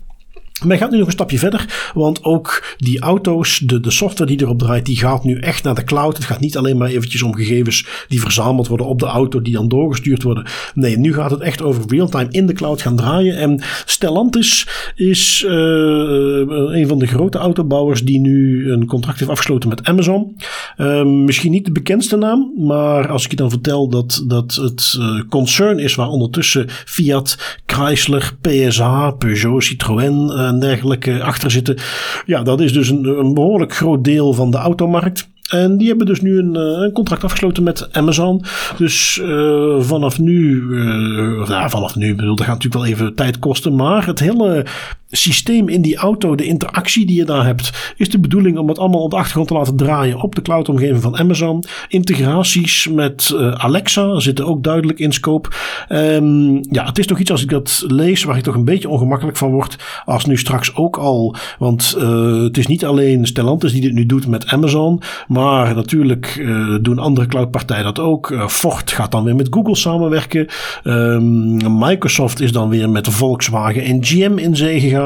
[0.66, 4.42] Men gaat nu nog een stapje verder, want ook die auto's, de, de software die
[4.42, 6.18] erop draait, die gaat nu echt naar de cloud.
[6.18, 9.54] Het gaat niet alleen maar eventjes om gegevens die verzameld worden op de auto, die
[9.54, 10.46] dan doorgestuurd worden.
[10.74, 13.38] Nee, nu gaat het echt over real-time in de cloud gaan draaien.
[13.38, 19.70] En Stellantis is uh, een van de grote autobouwers die nu een contract heeft afgesloten
[19.70, 20.36] met Amazon.
[20.78, 24.96] Uh, misschien niet de bekendste naam, maar als ik je dan vertel dat, dat het
[25.00, 31.78] uh, concern is waar ondertussen Fiat, Chrysler, PSA, Peugeot, Citroën en dergelijke achter zitten.
[32.26, 35.28] Ja, dat is dus een, een behoorlijk groot deel van de automarkt.
[35.50, 38.44] En die hebben dus nu een, eh, een, contract afgesloten met Amazon.
[38.78, 43.76] Dus uh, vanaf nu, uh, vanaf nu, bedoel, dat gaat natuurlijk wel even tijd kosten.
[43.76, 44.66] Maar het hele
[45.12, 48.80] systeem in die auto, de interactie die je daar hebt, is de bedoeling om het
[48.80, 51.64] allemaal op de achtergrond te laten draaien op de cloudomgeving van Amazon.
[51.88, 55.50] Integraties met uh, Alexa zitten ook duidelijk in scope.
[55.90, 58.90] Um, ja, het is toch iets als ik dat lees waar ik toch een beetje
[58.90, 59.76] ongemakkelijk van word.
[60.06, 64.06] Als nu straks ook al, want uh, het is niet alleen Stellantis die dit nu
[64.06, 68.44] doet met Amazon, maar natuurlijk uh, doen andere cloudpartijen dat ook.
[68.48, 70.48] Ford gaat dan weer met Google samenwerken.
[70.84, 74.98] Um, Microsoft is dan weer met Volkswagen en GM in zee gegaan.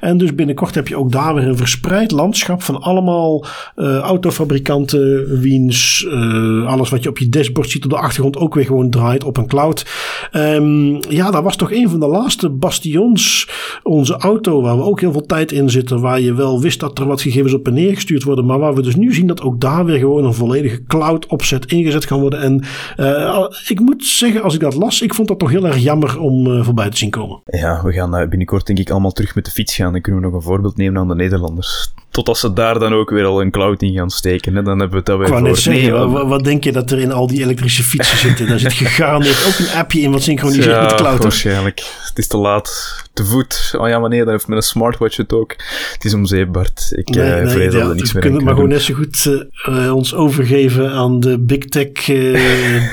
[0.00, 3.44] En dus binnenkort heb je ook daar weer een verspreid landschap van allemaal
[3.76, 8.54] uh, autofabrikanten, wiens, uh, alles wat je op je dashboard ziet op de achtergrond ook
[8.54, 9.86] weer gewoon draait op een cloud.
[10.32, 13.48] Um, ja, dat was toch een van de laatste bastions,
[13.82, 16.98] onze auto, waar we ook heel veel tijd in zitten, waar je wel wist dat
[16.98, 19.42] er wat gegevens op en neer gestuurd worden, maar waar we dus nu zien dat
[19.42, 22.40] ook daar weer gewoon een volledige cloud opzet ingezet kan worden.
[22.40, 22.64] En
[22.96, 26.20] uh, ik moet zeggen, als ik dat las, ik vond dat toch heel erg jammer
[26.20, 27.40] om voorbij te zien komen.
[27.44, 30.26] Ja, we gaan binnenkort denk ik allemaal terug met de fiets gaan, dan kunnen we
[30.26, 31.92] nog een voorbeeld nemen aan de Nederlanders.
[32.10, 34.54] Totdat ze daar dan ook weer al een cloud in gaan steken.
[34.54, 34.62] Hè?
[34.62, 35.56] Dan hebben we het dat weer voor.
[35.56, 38.48] Zeggen, wat, wat, denk je dat er in al die elektrische fietsen zitten?
[38.48, 41.22] Daar zit gegarandeerd ook een appje in wat synchroniseert ja, met de cloud.
[41.22, 41.84] waarschijnlijk.
[42.08, 42.98] Het is te laat.
[43.12, 43.74] Te voet.
[43.78, 45.56] Oh ja, wanneer dan heeft met een smartwatch het ook.
[45.92, 46.92] Het is om zeep, Bart.
[46.94, 48.82] Ik nee, uh, nee, vrees ja, dat er niks meer We kunnen maar gewoon net
[48.82, 52.08] zo goed uh, ons overgeven aan de big tech.
[52.08, 52.92] Uh,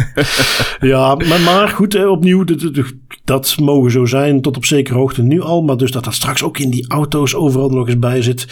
[0.91, 2.43] ja, maar, maar goed, opnieuw,
[3.23, 5.61] dat mogen zo zijn tot op zekere hoogte nu al.
[5.61, 8.47] Maar dus dat dat straks ook in die auto's overal nog eens bij zit.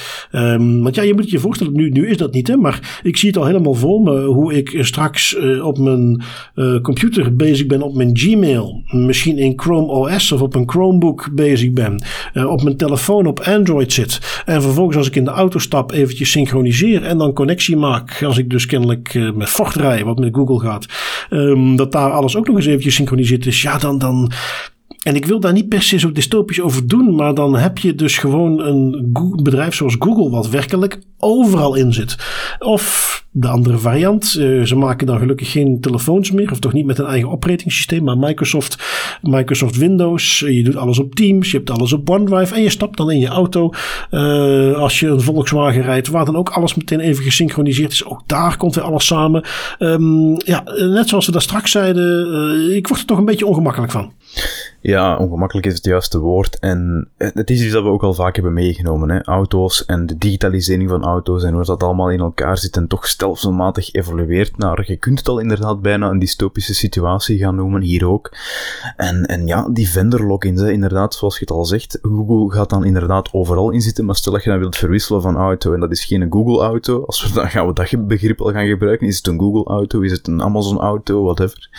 [0.56, 3.18] Um, want ja, je moet je voorstellen, nu, nu is dat niet, hè, maar ik
[3.18, 6.24] zie het al helemaal voor me hoe ik straks uh, op mijn
[6.56, 8.84] uh, computer bezig ben op mijn Gmail.
[8.88, 12.04] Misschien in Chrome OS of op een Chromebook bezig ben.
[12.34, 14.42] Op mijn telefoon op Android zit.
[14.46, 18.24] En vervolgens als ik in de auto stap eventjes synchroniseer en dan connectie maak.
[18.24, 20.86] Als ik dus kennelijk met Ford rij, wat met Google gaat.
[21.30, 23.62] Um, dat daar alles ook nog eens eventjes synchroniseerd is.
[23.62, 24.32] Ja, dan, dan,
[25.06, 27.96] en ik wil daar niet per se zo dystopisch over doen, maar dan heb je
[27.96, 29.10] dus gewoon een
[29.44, 32.18] bedrijf zoals Google, wat werkelijk overal in zit.
[32.60, 36.86] Of de andere variant, uh, ze maken dan gelukkig geen telefoons meer, of toch niet
[36.86, 38.78] met een eigen operating maar Microsoft,
[39.22, 40.40] Microsoft Windows.
[40.40, 43.20] Je doet alles op Teams, je hebt alles op OneDrive en je stapt dan in
[43.20, 43.70] je auto.
[44.12, 48.06] Uh, als je een Volkswagen rijdt, waar dan ook alles meteen even gesynchroniseerd is.
[48.06, 49.44] Ook daar komt weer alles samen.
[49.80, 53.92] Um, ja, net zoals we daar straks zeiden, ik word er toch een beetje ongemakkelijk
[53.92, 54.12] van.
[54.86, 56.60] Ja, ongemakkelijk is het juiste woord.
[56.60, 59.10] En het is iets dat we ook al vaak hebben meegenomen.
[59.10, 59.24] Hè?
[59.24, 63.08] Auto's en de digitalisering van auto's en hoe dat allemaal in elkaar zit en toch
[63.08, 68.08] stelselmatig evolueert naar, je kunt het al inderdaad bijna een dystopische situatie gaan noemen, hier
[68.08, 68.38] ook.
[68.98, 72.70] En, en ja, die vendor logins, hè, inderdaad, zoals je het al zegt, Google gaat
[72.70, 75.80] dan inderdaad overal in zitten, maar stel dat je dan wilt verwisselen van auto en
[75.80, 79.08] dat is geen Google auto, als we dan gaan we dat begrip al gaan gebruiken,
[79.08, 81.70] is het een Google auto, is het een Amazon auto, whatever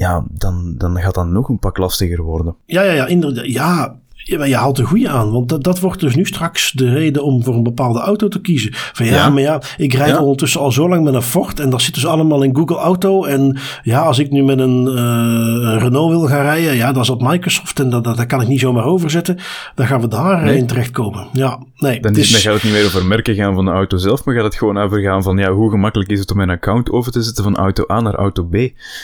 [0.00, 2.56] ja, dan, dan gaat dat nog een pak lastiger worden.
[2.66, 3.46] Ja, ja, ja, inderdaad.
[3.46, 6.92] Ja, ja, je haalt een goede aan, want dat, dat wordt dus nu straks de
[6.92, 8.70] reden om voor een bepaalde auto te kiezen.
[8.72, 11.82] Van ja, maar ja, ik rijd ondertussen al zo lang met een Ford en dat
[11.82, 13.24] zit dus allemaal in Google Auto.
[13.24, 17.10] En ja, als ik nu met een, uh, Renault wil gaan rijden, ja, dat is
[17.10, 19.38] op Microsoft en dat, dat, kan ik niet zomaar overzetten.
[19.74, 20.64] Dan gaan we daarin nee.
[20.64, 21.26] terechtkomen.
[21.32, 22.00] Ja, nee.
[22.00, 24.34] Dan, is, dan gaat het niet meer over merken gaan van de auto zelf, maar
[24.34, 27.12] gaat het gewoon over gaan van ja, hoe gemakkelijk is het om mijn account over
[27.12, 28.56] te zetten van auto A naar auto B.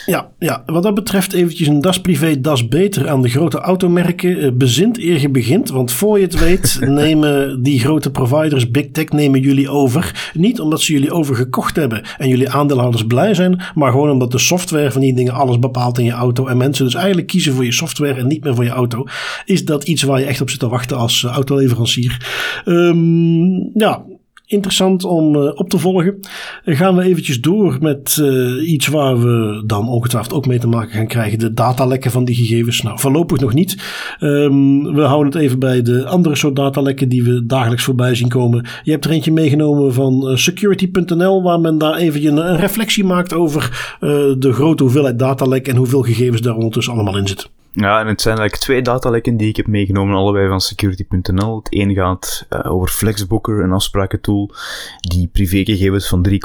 [0.05, 4.43] Ja, ja wat dat betreft eventjes een das privé, das beter aan de grote automerken.
[4.43, 5.69] Uh, bezint eer je begint.
[5.69, 10.31] Want voor je het weet nemen die grote providers, big tech, nemen jullie over.
[10.33, 13.61] Niet omdat ze jullie overgekocht hebben en jullie aandeelhouders blij zijn.
[13.75, 16.47] Maar gewoon omdat de software van die dingen alles bepaalt in je auto.
[16.47, 19.05] En mensen dus eigenlijk kiezen voor je software en niet meer voor je auto.
[19.45, 22.27] Is dat iets waar je echt op zit te wachten als uh, autoleverancier?
[22.65, 24.03] Um, ja,
[24.47, 26.19] interessant om uh, op te volgen.
[26.65, 30.67] Dan gaan we eventjes door met uh, iets waar we dan ongetwijfeld ook mee te
[30.67, 31.39] maken gaan krijgen.
[31.39, 32.81] De datalekken van die gegevens.
[32.81, 33.77] Nou, voorlopig nog niet.
[34.19, 38.29] Um, we houden het even bij de andere soort datalekken die we dagelijks voorbij zien
[38.29, 38.65] komen.
[38.83, 43.33] Je hebt er eentje meegenomen van security.nl waar men daar even een, een reflectie maakt
[43.33, 43.95] over
[44.39, 47.56] de grote hoeveelheid datalek en hoeveel gegevens daar ondertussen allemaal in zitten.
[47.79, 51.55] Ja, en het zijn eigenlijk twee datalekken die ik heb meegenomen, allebei van security.nl.
[51.55, 54.51] Het een gaat uh, over Flexbooker, een afsprakentool
[54.99, 56.35] die privégegevens van 3,7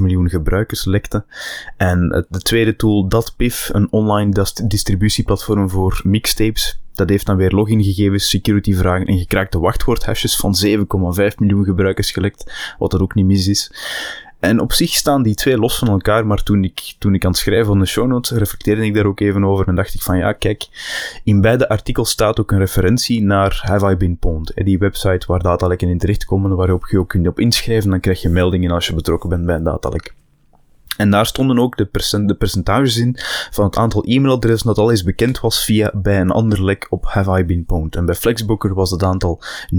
[0.00, 1.24] miljoen gebruikers lekte.
[1.76, 6.80] En de tweede tool, DatPiff, een online distributieplatform voor mixtapes.
[6.94, 10.74] Dat heeft dan weer logingegevens, securityvragen en gekraakte wachtwoordhashes van 7,5
[11.36, 13.70] miljoen gebruikers gelekt, wat er ook niet mis is.
[14.42, 17.30] En op zich staan die twee los van elkaar, maar toen ik, toen ik aan
[17.30, 20.02] het schrijven van de show notes reflecteerde ik daar ook even over en dacht ik
[20.02, 20.68] van ja, kijk,
[21.24, 25.42] in beide artikels staat ook een referentie naar Have I Been Pwned, die website waar
[25.42, 28.94] datalekken in terechtkomen, waarop je ook kunt op inschrijven, dan krijg je meldingen als je
[28.94, 30.14] betrokken bent bij een datalek.
[30.96, 31.88] En daar stonden ook de,
[32.26, 33.16] de percentages in
[33.50, 37.04] van het aantal e-mailadressen dat al eens bekend was via bij een ander lek op
[37.06, 37.96] Have I Been Pwned.
[37.96, 39.42] En bij Flexbooker was het aantal
[39.74, 39.78] 90%,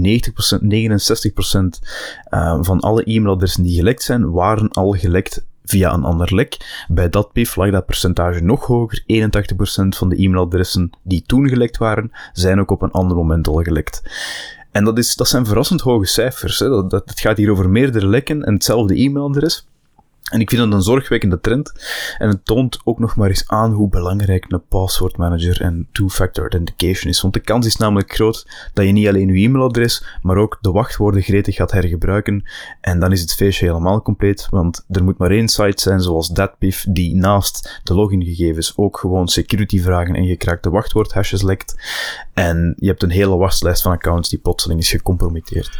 [2.30, 6.84] uh, van alle e-mailadressen die gelekt zijn, waren al gelekt via een ander lek.
[6.88, 9.02] Bij dat PIF lag dat percentage nog hoger.
[9.02, 9.04] 81%
[9.88, 14.02] van de e-mailadressen die toen gelekt waren, zijn ook op een ander moment al gelekt.
[14.70, 16.58] En dat, is, dat zijn verrassend hoge cijfers.
[16.58, 16.68] Hè.
[16.68, 19.68] Dat, dat, het gaat hier over meerdere lekken en hetzelfde e-mailadres.
[20.32, 21.72] En ik vind dat een zorgwekkende trend.
[22.18, 26.42] En het toont ook nog maar eens aan hoe belangrijk een password manager en two-factor
[26.42, 27.20] authentication is.
[27.20, 30.70] Want de kans is namelijk groot dat je niet alleen je e-mailadres, maar ook de
[30.70, 32.44] wachtwoorden gretig gaat hergebruiken.
[32.80, 36.28] En dan is het feestje helemaal compleet, want er moet maar één site zijn zoals
[36.28, 41.74] DatPiff die naast de logingegevens ook gewoon security vragen en gekraakte wachtwoordhashes lekt.
[42.32, 45.78] En je hebt een hele waslijst van accounts die plotseling is gecompromitteerd.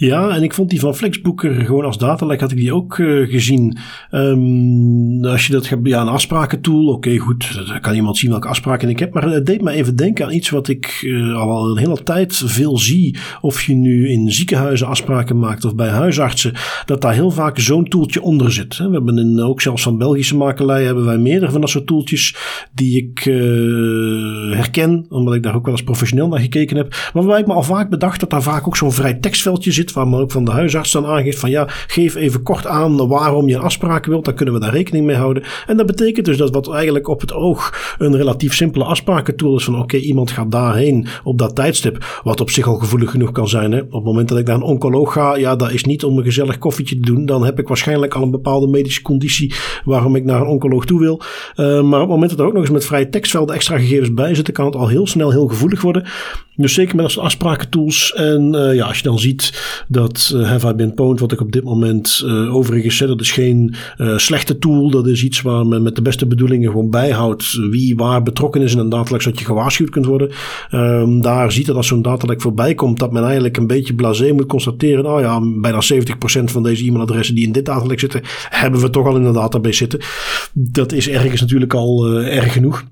[0.00, 3.30] Ja, en ik vond die van Flexbooker gewoon als datalek had ik die ook uh,
[3.30, 3.76] gezien.
[4.10, 8.48] Um, als je dat gaat, ja, een afsprakentool, oké goed, dan kan iemand zien welke
[8.48, 9.14] afspraken ik heb.
[9.14, 12.42] Maar het deed me even denken aan iets wat ik uh, al een hele tijd
[12.44, 13.16] veel zie.
[13.40, 16.52] Of je nu in ziekenhuizen afspraken maakt of bij huisartsen,
[16.84, 18.76] dat daar heel vaak zo'n toeltje onder zit.
[18.76, 22.36] We hebben in, ook zelfs van Belgische makelij hebben wij meerdere van dat soort toeltjes
[22.74, 27.10] die ik uh, herken, omdat ik daar ook wel eens professioneel naar gekeken heb.
[27.12, 30.08] Waarbij ik me al vaak bedacht dat daar vaak ook zo'n vrij tekstveldje zit waar
[30.08, 33.54] men ook van de huisarts dan aangeeft van ja, geef even kort aan waarom je
[33.54, 35.42] een afspraak wilt, dan kunnen we daar rekening mee houden.
[35.66, 39.64] En dat betekent dus dat wat eigenlijk op het oog een relatief simpele afsprakentool is
[39.64, 43.48] van oké, iemand gaat daarheen op dat tijdstip, wat op zich al gevoelig genoeg kan
[43.48, 43.72] zijn.
[43.72, 43.80] Hè.
[43.80, 46.24] Op het moment dat ik naar een oncoloog ga, ja, dat is niet om een
[46.24, 50.24] gezellig koffietje te doen, dan heb ik waarschijnlijk al een bepaalde medische conditie waarom ik
[50.24, 51.20] naar een oncoloog toe wil.
[51.56, 54.14] Uh, maar op het moment dat er ook nog eens met vrije tekstvelden extra gegevens
[54.14, 56.06] bij zitten, kan het al heel snel heel gevoelig worden.
[56.60, 58.12] Dus zeker met als afsprakentools.
[58.12, 59.52] En uh, ja, als je dan ziet
[59.88, 63.20] dat uh, Have I Been Pwned, wat ik op dit moment uh, overigens zeg, dat
[63.20, 63.74] is geen
[64.16, 64.90] slechte tool.
[64.90, 68.72] Dat is iets waar men met de beste bedoelingen gewoon bijhoudt wie waar betrokken is
[68.72, 70.30] in een datalek, zodat je gewaarschuwd kunt worden.
[70.74, 74.32] Um, daar ziet dat als zo'n datalek voorbij komt, dat men eigenlijk een beetje blasé
[74.32, 75.04] moet constateren.
[75.04, 75.82] Nou ja, bijna
[76.40, 79.32] 70% van deze e-mailadressen die in dit datalek zitten, hebben we toch al in de
[79.32, 80.00] database zitten.
[80.52, 82.84] Dat is ergens natuurlijk al erg genoeg.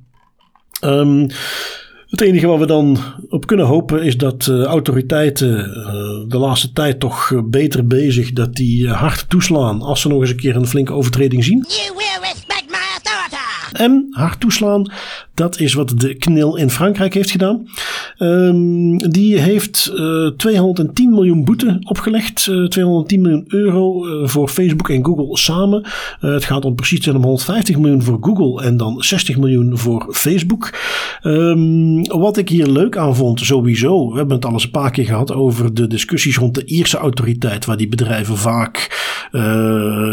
[0.84, 1.26] Um,
[2.08, 2.98] het enige wat we dan
[3.28, 8.32] op kunnen hopen is dat uh, autoriteiten uh, de laatste tijd toch uh, beter bezig,
[8.32, 11.66] dat die hard toeslaan als ze nog eens een keer een flinke overtreding zien.
[13.72, 14.92] En hard toeslaan,
[15.38, 17.68] dat is wat de KNIL in Frankrijk heeft gedaan.
[18.18, 22.46] Um, die heeft uh, 210 miljoen boete opgelegd.
[22.46, 25.86] Uh, 210 miljoen euro uh, voor Facebook en Google samen.
[26.20, 30.78] Het gaat om precies om 150 miljoen voor Google en dan 60 miljoen voor Facebook.
[31.22, 34.10] Um, wat ik hier leuk aan vond, sowieso.
[34.10, 36.96] We hebben het al eens een paar keer gehad over de discussies rond de Ierse
[36.96, 37.64] autoriteit.
[37.64, 39.06] Waar die bedrijven vaak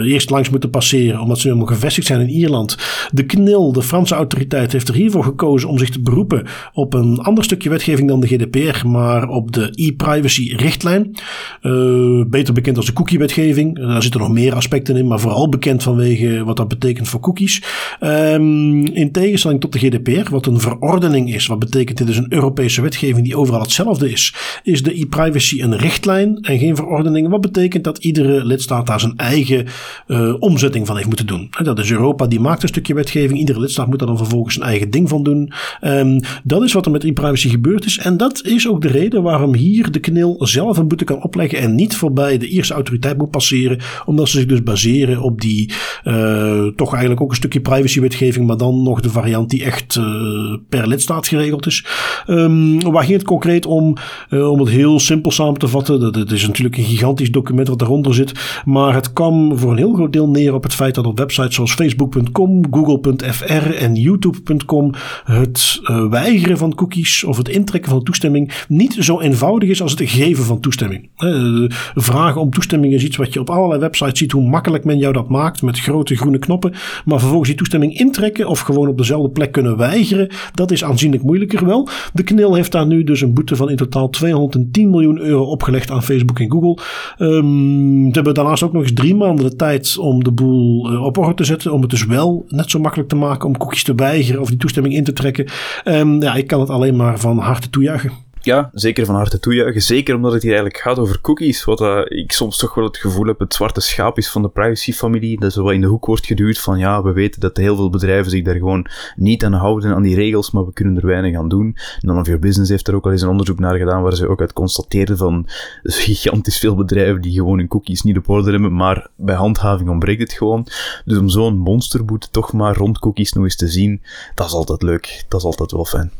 [0.03, 1.19] eerst langs moeten passeren.
[1.19, 2.77] Omdat ze helemaal gevestigd zijn in Ierland.
[3.11, 7.43] De KNIL, de Franse autoriteit, heeft er gekozen om zich te beroepen op een ander
[7.43, 11.15] stukje wetgeving dan de GDPR, maar op de e-privacy richtlijn.
[11.61, 13.77] Uh, beter bekend als de cookie-wetgeving.
[13.79, 17.63] Daar zitten nog meer aspecten in, maar vooral bekend vanwege wat dat betekent voor cookies.
[17.99, 22.33] Um, in tegenstelling tot de GDPR, wat een verordening is, wat betekent dit is een
[22.33, 27.29] Europese wetgeving die overal hetzelfde is, is de e-privacy een richtlijn en geen verordening.
[27.29, 29.65] Wat betekent dat iedere lidstaat daar zijn eigen
[30.07, 31.49] uh, omzetting van heeft moeten doen.
[31.63, 33.39] Dat is Europa, die maakt een stukje wetgeving.
[33.39, 35.51] Iedere lidstaat moet daar dan vervolgens zijn eigen ding van doen.
[35.81, 37.97] Um, dat is wat er met e-privacy gebeurd is.
[37.97, 41.59] En dat is ook de reden waarom hier de KNIL zelf een boete kan opleggen
[41.59, 43.79] en niet voorbij de Ierse autoriteit moet passeren.
[44.05, 48.57] Omdat ze zich dus baseren op die uh, toch eigenlijk ook een stukje privacywetgeving, maar
[48.57, 51.85] dan nog de variant die echt uh, per lidstaat geregeld is.
[52.27, 53.95] Um, waar ging het concreet om?
[54.29, 55.99] Uh, om het heel simpel samen te vatten.
[55.99, 58.61] Dat, het is natuurlijk een gigantisch document wat eronder zit.
[58.65, 61.55] Maar het kwam voor een heel groot deel neer op het feit dat op websites
[61.55, 64.91] zoals facebook.com, google.fr en youtube.com
[65.23, 69.91] het uh, weigeren van cookies of het intrekken van toestemming niet zo eenvoudig is als
[69.91, 71.09] het geven van toestemming.
[71.17, 74.97] Uh, vragen om toestemming is iets wat je op allerlei websites ziet hoe makkelijk men
[74.97, 76.73] jou dat maakt met grote groene knoppen.
[77.05, 81.23] Maar vervolgens die toestemming intrekken of gewoon op dezelfde plek kunnen weigeren, dat is aanzienlijk
[81.23, 81.89] moeilijker wel.
[82.13, 85.91] De KNIL heeft daar nu dus een boete van in totaal 210 miljoen euro opgelegd
[85.91, 86.83] aan Facebook en Google.
[87.17, 91.03] Um, ze hebben daarnaast ook nog eens drie maanden de tijd om de boel uh,
[91.03, 91.73] op orde te zetten.
[91.73, 94.57] Om het dus wel net zo makkelijk te maken om cookies te weigeren of die
[94.57, 95.45] toestemming in te trekken.
[95.85, 98.11] Um, ja, ik kan het alleen maar van harte toejuichen.
[98.45, 99.81] Ja, zeker van harte toejuichen.
[99.81, 101.63] Zeker omdat het hier eigenlijk gaat over cookies.
[101.63, 104.49] Wat uh, ik soms toch wel het gevoel heb, het zwarte schaap is van de
[104.49, 105.39] privacyfamilie.
[105.39, 107.89] Dat zo wat in de hoek wordt geduwd van ja, we weten dat heel veel
[107.89, 111.37] bedrijven zich daar gewoon niet aan houden, aan die regels, maar we kunnen er weinig
[111.37, 111.77] aan doen.
[112.01, 114.27] None of Your Business heeft er ook al eens een onderzoek naar gedaan, waar ze
[114.27, 115.47] ook uit constateerden van
[115.83, 120.21] gigantisch veel bedrijven die gewoon hun cookies niet op orde hebben, maar bij handhaving ontbreekt
[120.21, 120.67] het gewoon.
[121.05, 124.01] Dus om zo'n monsterboete toch maar rond cookies nog eens te zien,
[124.35, 125.23] dat is altijd leuk.
[125.27, 126.11] Dat is altijd wel fijn.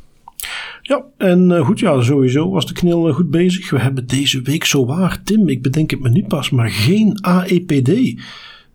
[0.82, 3.70] Ja, en uh, goed, ja, sowieso was de knil uh, goed bezig.
[3.70, 7.18] We hebben deze week zo waar, Tim, ik bedenk het me nu pas, maar geen
[7.22, 8.16] AEPD.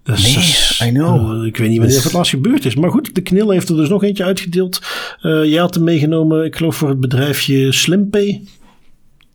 [0.03, 1.41] Dus, nee, I know.
[1.41, 2.05] Uh, ik weet niet wanneer dus...
[2.05, 2.75] het laatst gebeurd is.
[2.75, 4.81] Maar goed, de knil heeft er dus nog eentje uitgedeeld.
[5.23, 8.43] jij had hem meegenomen, ik geloof voor het bedrijfje Slimpay.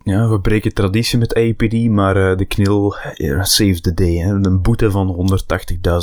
[0.06, 2.95] Ja, we breken traditie met APD, maar uh, de knil
[3.41, 4.22] save the day.
[4.22, 5.30] Een boete van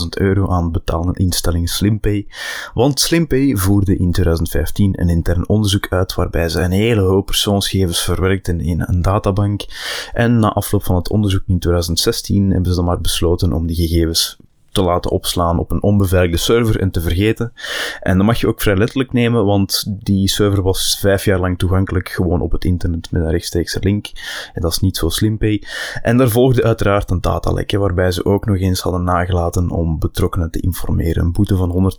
[0.03, 2.27] 180.000 euro aan betalende instelling Slimpay.
[2.75, 8.03] Want Slimpay voerde in 2015 een intern onderzoek uit waarbij ze een hele hoop persoonsgegevens
[8.03, 9.65] verwerkten in een databank.
[10.13, 13.77] En na afloop van het onderzoek in 2016 hebben ze dan maar besloten om die
[13.77, 14.39] gegevens
[14.73, 17.53] te laten opslaan op een onbeveiligde server en te vergeten.
[18.01, 21.59] En dat mag je ook vrij letterlijk nemen, want die server was vijf jaar lang
[21.59, 24.11] toegankelijk gewoon op het internet met een rechtstreekse link.
[24.53, 25.63] En dat is niet zo slimpay.
[26.03, 30.51] En daar volgde uiteraard een datalek, waarbij ze ook nog eens hadden nagelaten om betrokkenen
[30.51, 31.25] te informeren.
[31.25, 31.93] Een boete van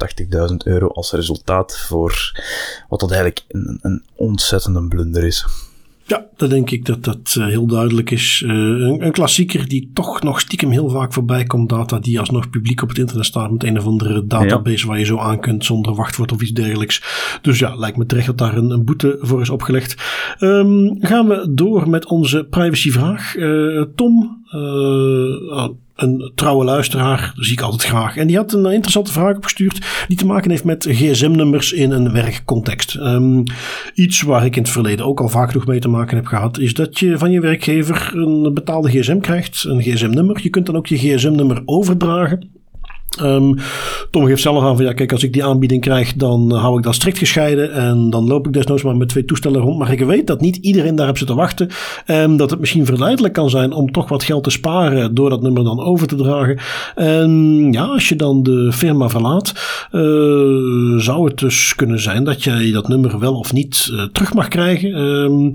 [0.52, 2.42] 180.000 euro als resultaat voor
[2.90, 5.72] wat dat eigenlijk een, een ontzettende blunder is.
[6.06, 8.44] Ja, dat denk ik dat dat uh, heel duidelijk is.
[8.46, 11.70] Uh, een, een, klassieker die toch nog stiekem heel vaak voorbij komt.
[11.70, 14.88] Data die alsnog publiek op het internet staat met een of andere database ja.
[14.88, 17.04] waar je zo aan kunt zonder wachtwoord of iets dergelijks.
[17.42, 19.96] Dus ja, lijkt me terecht dat daar een, een boete voor is opgelegd.
[20.40, 23.36] Um, gaan we door met onze privacyvraag.
[23.36, 24.44] Uh, Tom,
[25.96, 28.18] een trouwe luisteraar, dat zie ik altijd graag.
[28.18, 32.12] En die had een interessante vraag opgestuurd die te maken heeft met gsm-nummers in een
[32.12, 32.96] werkcontext.
[32.96, 33.44] Um,
[33.94, 36.58] iets waar ik in het verleden ook al vaak genoeg mee te maken heb gehad,
[36.58, 40.40] is dat je van je werkgever een betaalde gsm krijgt, een gsm-nummer.
[40.42, 42.63] Je kunt dan ook je gsm-nummer overdragen.
[43.22, 43.56] Um,
[44.12, 46.84] Tom geeft zelf aan van ja, kijk, als ik die aanbieding krijg, dan hou ik
[46.84, 47.74] dat strikt gescheiden.
[47.74, 49.78] En dan loop ik desnoods maar met twee toestellen rond.
[49.78, 51.70] Maar ik weet dat niet iedereen daarop zit te wachten.
[52.06, 55.42] En dat het misschien verleidelijk kan zijn om toch wat geld te sparen door dat
[55.42, 56.60] nummer dan over te dragen.
[56.96, 59.54] En ja, als je dan de firma verlaat,
[59.92, 60.02] uh,
[61.00, 64.48] zou het dus kunnen zijn dat jij dat nummer wel of niet uh, terug mag
[64.48, 64.98] krijgen.
[64.98, 65.52] Um,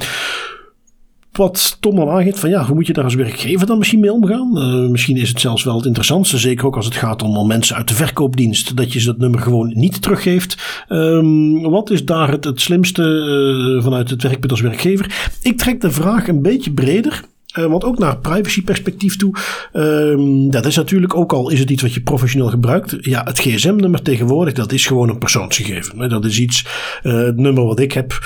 [1.39, 4.13] wat Tom al aangeeft van ja, hoe moet je daar als werkgever dan misschien mee
[4.13, 4.53] omgaan?
[4.55, 7.77] Uh, misschien is het zelfs wel het interessantste, zeker ook als het gaat om mensen
[7.77, 10.85] uit de verkoopdienst, dat je ze dat nummer gewoon niet teruggeeft.
[10.89, 15.31] Um, wat is daar het, slimste uh, vanuit het werkpunt als werkgever?
[15.43, 17.25] Ik trek de vraag een beetje breder.
[17.59, 19.35] Uh, want ook naar privacy perspectief toe.
[19.73, 22.97] Um, dat is natuurlijk ook al is het iets wat je professioneel gebruikt.
[23.01, 26.09] Ja, het gsm-nummer tegenwoordig, dat is gewoon een persoonsgegeven.
[26.09, 26.65] Dat is iets,
[27.03, 28.19] het nummer wat ik heb,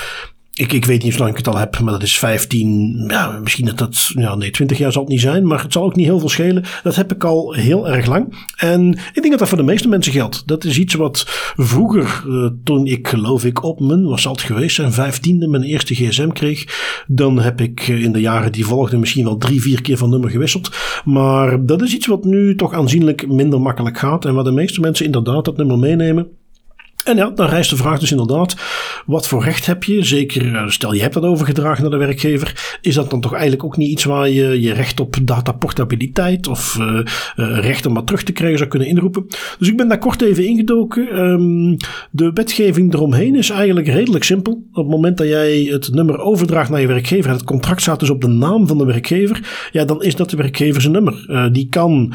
[0.53, 3.39] ik, ik weet niet hoe lang ik het al heb, maar dat is 15, ja,
[3.43, 5.95] misschien dat dat, ja, nee, 20 jaar zal het niet zijn, maar het zal ook
[5.95, 6.63] niet heel veel schelen.
[6.83, 8.45] Dat heb ik al heel erg lang.
[8.57, 10.47] En ik denk dat dat voor de meeste mensen geldt.
[10.47, 11.25] Dat is iets wat
[11.55, 15.95] vroeger, uh, toen ik geloof ik op mijn, was het geweest zijn, vijftiende mijn eerste
[15.95, 16.65] gsm kreeg,
[17.07, 20.29] dan heb ik in de jaren die volgden misschien wel drie, vier keer van nummer
[20.29, 20.71] gewisseld.
[21.05, 24.79] Maar dat is iets wat nu toch aanzienlijk minder makkelijk gaat en waar de meeste
[24.79, 26.27] mensen inderdaad dat nummer meenemen.
[27.03, 28.55] En ja, dan rijst de vraag dus inderdaad,
[29.05, 30.03] wat voor recht heb je?
[30.03, 33.63] Zeker, eh, stel je hebt dat overgedragen naar de werkgever, is dat dan toch eigenlijk
[33.63, 37.03] ook niet iets waar je je recht op dataportabiliteit of uh, uh,
[37.59, 39.25] recht om wat terug te krijgen zou kunnen inroepen?
[39.59, 41.19] Dus ik ben daar kort even ingedoken.
[41.19, 41.77] Um,
[42.11, 44.53] de wetgeving eromheen is eigenlijk redelijk simpel.
[44.53, 47.99] Op het moment dat jij het nummer overdraagt naar je werkgever en het contract staat
[47.99, 51.49] dus op de naam van de werkgever, ja, dan is dat de werkgever zijn nummer.
[51.51, 52.13] Die kan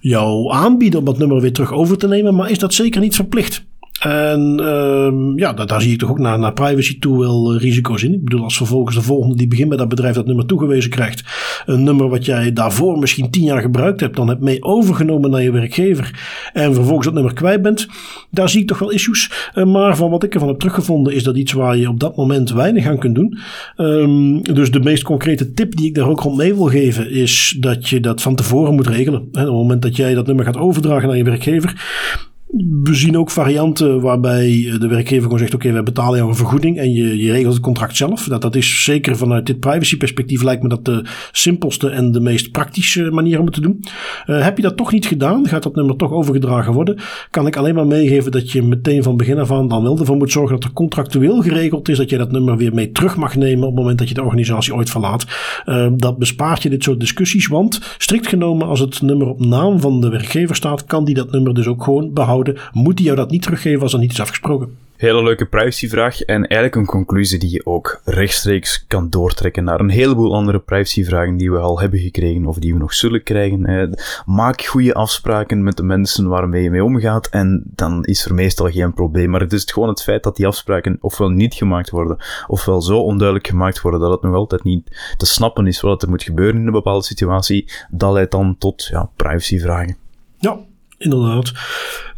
[0.00, 3.14] jou aanbieden om dat nummer weer terug over te nemen, maar is dat zeker niet
[3.14, 3.68] verplicht.
[4.00, 8.02] En um, ja, daar, zie ik toch ook naar, naar privacy toe wel uh, risico's
[8.02, 8.14] in.
[8.14, 11.24] Ik bedoel, als vervolgens de volgende die begint bij dat bedrijf dat nummer toegewezen krijgt,
[11.66, 15.42] een nummer wat jij daarvoor misschien tien jaar gebruikt hebt, dan hebt mee overgenomen naar
[15.42, 16.20] je werkgever
[16.52, 17.88] en vervolgens dat nummer kwijt bent,
[18.30, 19.50] daar zie ik toch wel issues.
[19.54, 22.16] Uh, maar van wat ik ervan heb teruggevonden, is dat iets waar je op dat
[22.16, 23.38] moment weinig aan kunt doen.
[23.76, 27.56] Um, dus de meest concrete tip die ik daar ook rond mee wil geven, is
[27.58, 29.20] dat je dat van tevoren moet regelen.
[29.20, 31.74] Op het moment dat jij dat nummer gaat overdragen naar je werkgever,
[32.82, 36.78] we zien ook varianten waarbij de werkgever gewoon zegt: Oké, we betalen jou een vergoeding
[36.78, 38.24] en je, je regelt het contract zelf.
[38.24, 42.50] Dat, dat is zeker vanuit dit privacyperspectief lijkt me dat de simpelste en de meest
[42.50, 43.84] praktische manier om het te doen.
[44.26, 46.98] Uh, heb je dat toch niet gedaan, gaat dat nummer toch overgedragen worden,
[47.30, 50.16] kan ik alleen maar meegeven dat je meteen van begin af aan dan wel ervoor
[50.16, 53.36] moet zorgen dat er contractueel geregeld is dat je dat nummer weer mee terug mag
[53.36, 55.26] nemen op het moment dat je de organisatie ooit verlaat.
[55.66, 59.80] Uh, dat bespaart je dit soort discussies, want strikt genomen, als het nummer op naam
[59.80, 62.62] van de werkgever staat, kan die dat nummer dus ook gewoon behouden houden?
[62.72, 64.76] Moet hij jou dat niet teruggeven als er niet is afgesproken?
[65.00, 69.90] Hele leuke privacyvraag en eigenlijk een conclusie die je ook rechtstreeks kan doortrekken naar een
[69.90, 73.98] heleboel andere privacyvragen die we al hebben gekregen of die we nog zullen krijgen.
[74.26, 78.70] Maak goede afspraken met de mensen waarmee je mee omgaat en dan is er meestal
[78.70, 79.30] geen probleem.
[79.30, 82.16] Maar het is gewoon het feit dat die afspraken ofwel niet gemaakt worden,
[82.46, 86.08] ofwel zo onduidelijk gemaakt worden dat het nog altijd niet te snappen is wat er
[86.08, 87.70] moet gebeuren in een bepaalde situatie.
[87.90, 89.96] Dat leidt dan tot ja, privacyvragen.
[90.38, 90.58] Ja,
[91.00, 91.52] inderdaad.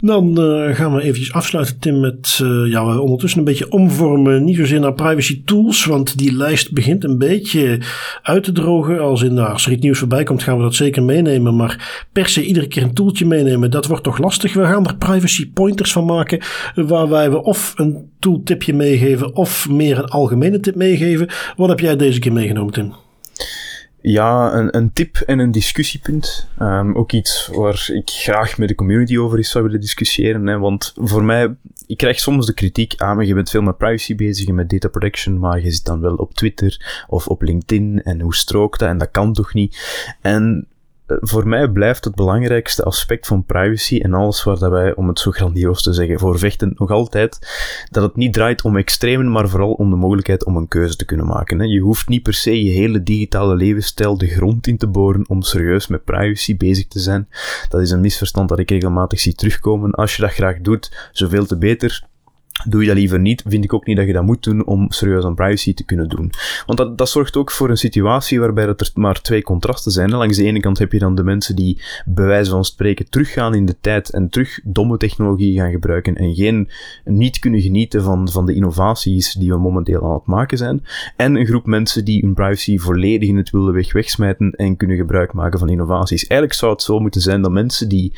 [0.01, 4.45] Dan uh, gaan we eventjes afsluiten, Tim, met uh, ja, ondertussen een beetje omvormen.
[4.45, 7.81] Niet zozeer naar privacy tools, want die lijst begint een beetje
[8.23, 9.01] uit te drogen.
[9.01, 11.57] Als, in, nou, er iets nieuws voorbij komt, gaan we dat zeker meenemen.
[11.57, 14.55] Maar per se iedere keer een tooltje meenemen, dat wordt toch lastig.
[14.55, 16.43] We gaan er privacy pointers van maken,
[16.75, 21.29] waarbij we of een tooltipje meegeven, of meer een algemene tip meegeven.
[21.57, 22.93] Wat heb jij deze keer meegenomen, Tim?
[24.03, 26.49] Ja, een, een tip en een discussiepunt.
[26.61, 30.47] Um, ook iets waar ik graag met de community over eens zou willen discussiëren.
[30.47, 31.55] Hè, want voor mij,
[31.87, 34.71] ik krijg soms de kritiek aan, ah, je bent veel met privacy bezig en met
[34.71, 38.79] data protection, maar je zit dan wel op Twitter of op LinkedIn en hoe strookt
[38.79, 40.17] dat en dat kan toch niet.
[40.21, 40.67] En
[41.07, 45.19] voor mij blijft het belangrijkste aspect van privacy en alles waar dat wij, om het
[45.19, 47.39] zo grandioos te zeggen, voor vechten nog altijd,
[47.91, 51.05] dat het niet draait om extremen, maar vooral om de mogelijkheid om een keuze te
[51.05, 51.69] kunnen maken.
[51.69, 55.43] Je hoeft niet per se je hele digitale levensstijl de grond in te boren om
[55.43, 57.29] serieus met privacy bezig te zijn.
[57.69, 59.91] Dat is een misverstand dat ik regelmatig zie terugkomen.
[59.91, 62.11] Als je dat graag doet, zoveel te beter.
[62.69, 64.91] Doe je dat liever niet, vind ik ook niet dat je dat moet doen om
[64.91, 66.31] serieus aan privacy te kunnen doen.
[66.67, 70.11] Want dat, dat zorgt ook voor een situatie waarbij er maar twee contrasten zijn.
[70.11, 73.55] Langs de ene kant heb je dan de mensen die bij wijze van spreken teruggaan
[73.55, 76.69] in de tijd en terug domme technologie gaan gebruiken en geen,
[77.05, 80.85] niet kunnen genieten van, van de innovaties die we momenteel aan het maken zijn.
[81.17, 84.97] En een groep mensen die hun privacy volledig in het wilde weg wegsmijten en kunnen
[84.97, 86.27] gebruik maken van innovaties.
[86.27, 88.13] Eigenlijk zou het zo moeten zijn dat mensen die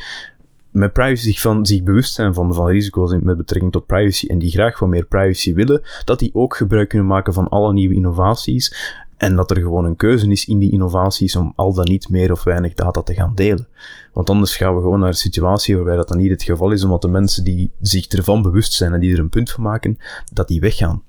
[0.75, 4.39] met privacy zich, van, zich bewust zijn van, van risico's met betrekking tot privacy en
[4.39, 7.95] die graag wat meer privacy willen, dat die ook gebruik kunnen maken van alle nieuwe
[7.95, 12.09] innovaties en dat er gewoon een keuze is in die innovaties om al dan niet
[12.09, 13.69] meer of weinig data te gaan delen.
[14.13, 16.85] Want anders gaan we gewoon naar een situatie waarbij dat dan niet het geval is,
[16.85, 19.99] omdat de mensen die zich ervan bewust zijn en die er een punt van maken,
[20.33, 21.03] dat die weggaan.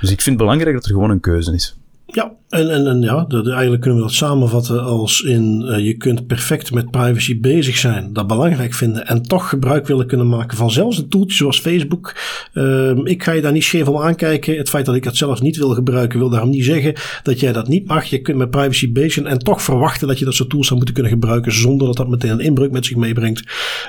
[0.00, 1.77] Dus ik vind het belangrijk dat er gewoon een keuze is.
[2.12, 5.96] Ja, en, en, en ja, de, eigenlijk kunnen we dat samenvatten als in uh, je
[5.96, 10.56] kunt perfect met privacy bezig zijn, dat belangrijk vinden en toch gebruik willen kunnen maken
[10.56, 12.14] van zelfs een toeltje zoals Facebook.
[12.54, 14.56] Uh, ik ga je daar niet scheef om aankijken.
[14.56, 17.52] Het feit dat ik het zelf niet wil gebruiken wil daarom niet zeggen dat jij
[17.52, 18.04] dat niet mag.
[18.04, 20.76] Je kunt met privacy bezig zijn en toch verwachten dat je dat soort tools zou
[20.76, 23.42] moeten kunnen gebruiken zonder dat dat meteen een inbreuk met zich meebrengt.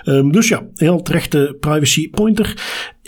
[0.05, 2.55] Um, dus ja, heel terechte privacy pointer.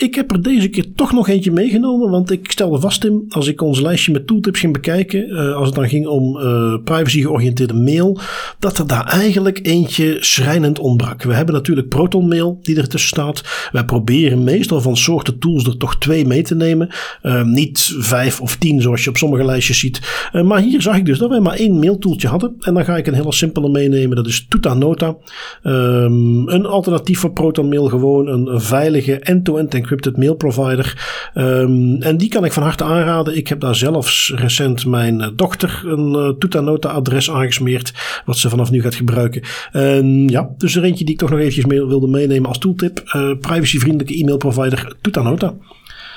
[0.02, 3.46] Ik heb er deze keer toch nog eentje meegenomen, want ik stelde vast, Tim, als
[3.46, 7.74] ik ons lijstje met tooltips ging bekijken, uh, als het dan ging om uh, privacy-georiënteerde
[7.74, 8.18] mail,
[8.58, 11.22] dat er daar eigenlijk eentje schrijnend ontbrak.
[11.22, 13.68] We hebben natuurlijk Proton Mail die ertussen staat.
[13.72, 16.88] Wij proberen meestal van soorten tools er toch twee mee te nemen.
[17.22, 20.00] Uh, niet vijf of tien zoals je op sommige lijstjes ziet.
[20.44, 22.54] maar hier zag ik dus dat wij maar één mailtoeltje hadden.
[22.60, 24.16] En dan ga ik een hele simpele meenemen.
[24.16, 25.16] Dat is Tutanota.
[25.64, 27.88] Um, een alternatief voor Proton Mail.
[27.88, 31.20] Gewoon een, een veilige end-to-end encrypted mail provider.
[31.34, 33.36] Um, en die kan ik van harte aanraden.
[33.36, 37.92] Ik heb daar zelfs recent mijn eh, dochter een uh, Tutanota-adres aangesmeerd.
[38.24, 39.42] Wat ze vanaf nu gaat gebruiken.
[40.26, 43.02] Ja, dus er eentje die ik toch nog eventjes wilde meenemen als tooltip.
[43.16, 45.54] Uh, privacyvriendelijke e-mail provider Tutanota.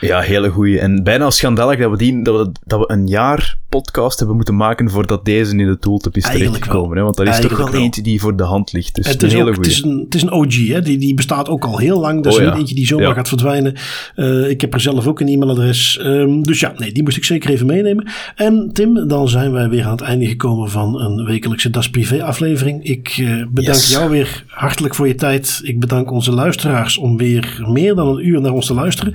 [0.01, 0.79] Ja, hele goeie.
[0.79, 4.55] En bijna schandalig dat we, die, dat we, dat we een jaar podcast hebben moeten
[4.55, 6.97] maken voordat deze in de tooltip is terechtgekomen.
[6.97, 7.03] Hè?
[7.03, 8.95] Want dat is toch wel eentje die voor de hand ligt.
[8.95, 10.81] Dus het, is een hele ook, het, is een, het is een OG, hè?
[10.81, 12.23] Die, die bestaat ook al heel lang.
[12.23, 13.73] Dat is oh, niet eentje die zomaar gaat verdwijnen.
[14.15, 15.99] Uh, ik heb er zelf ook een e-mailadres.
[16.01, 18.07] Um, dus ja, nee, die moest ik zeker even meenemen.
[18.35, 22.23] En Tim, dan zijn wij weer aan het einde gekomen van een wekelijkse Das Privé
[22.23, 22.83] aflevering.
[22.83, 23.91] Ik uh, bedank yes.
[23.91, 25.59] jou weer hartelijk voor je tijd.
[25.63, 29.13] Ik bedank onze luisteraars om weer meer dan een uur naar ons te luisteren.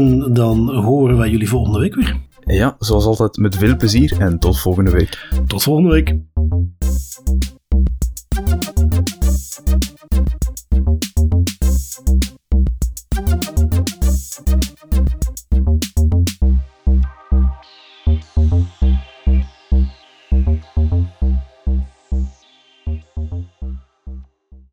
[0.00, 2.16] En dan horen wij jullie volgende week weer.
[2.44, 5.28] Ja, zoals altijd met veel plezier en tot volgende week.
[5.46, 6.16] Tot volgende week.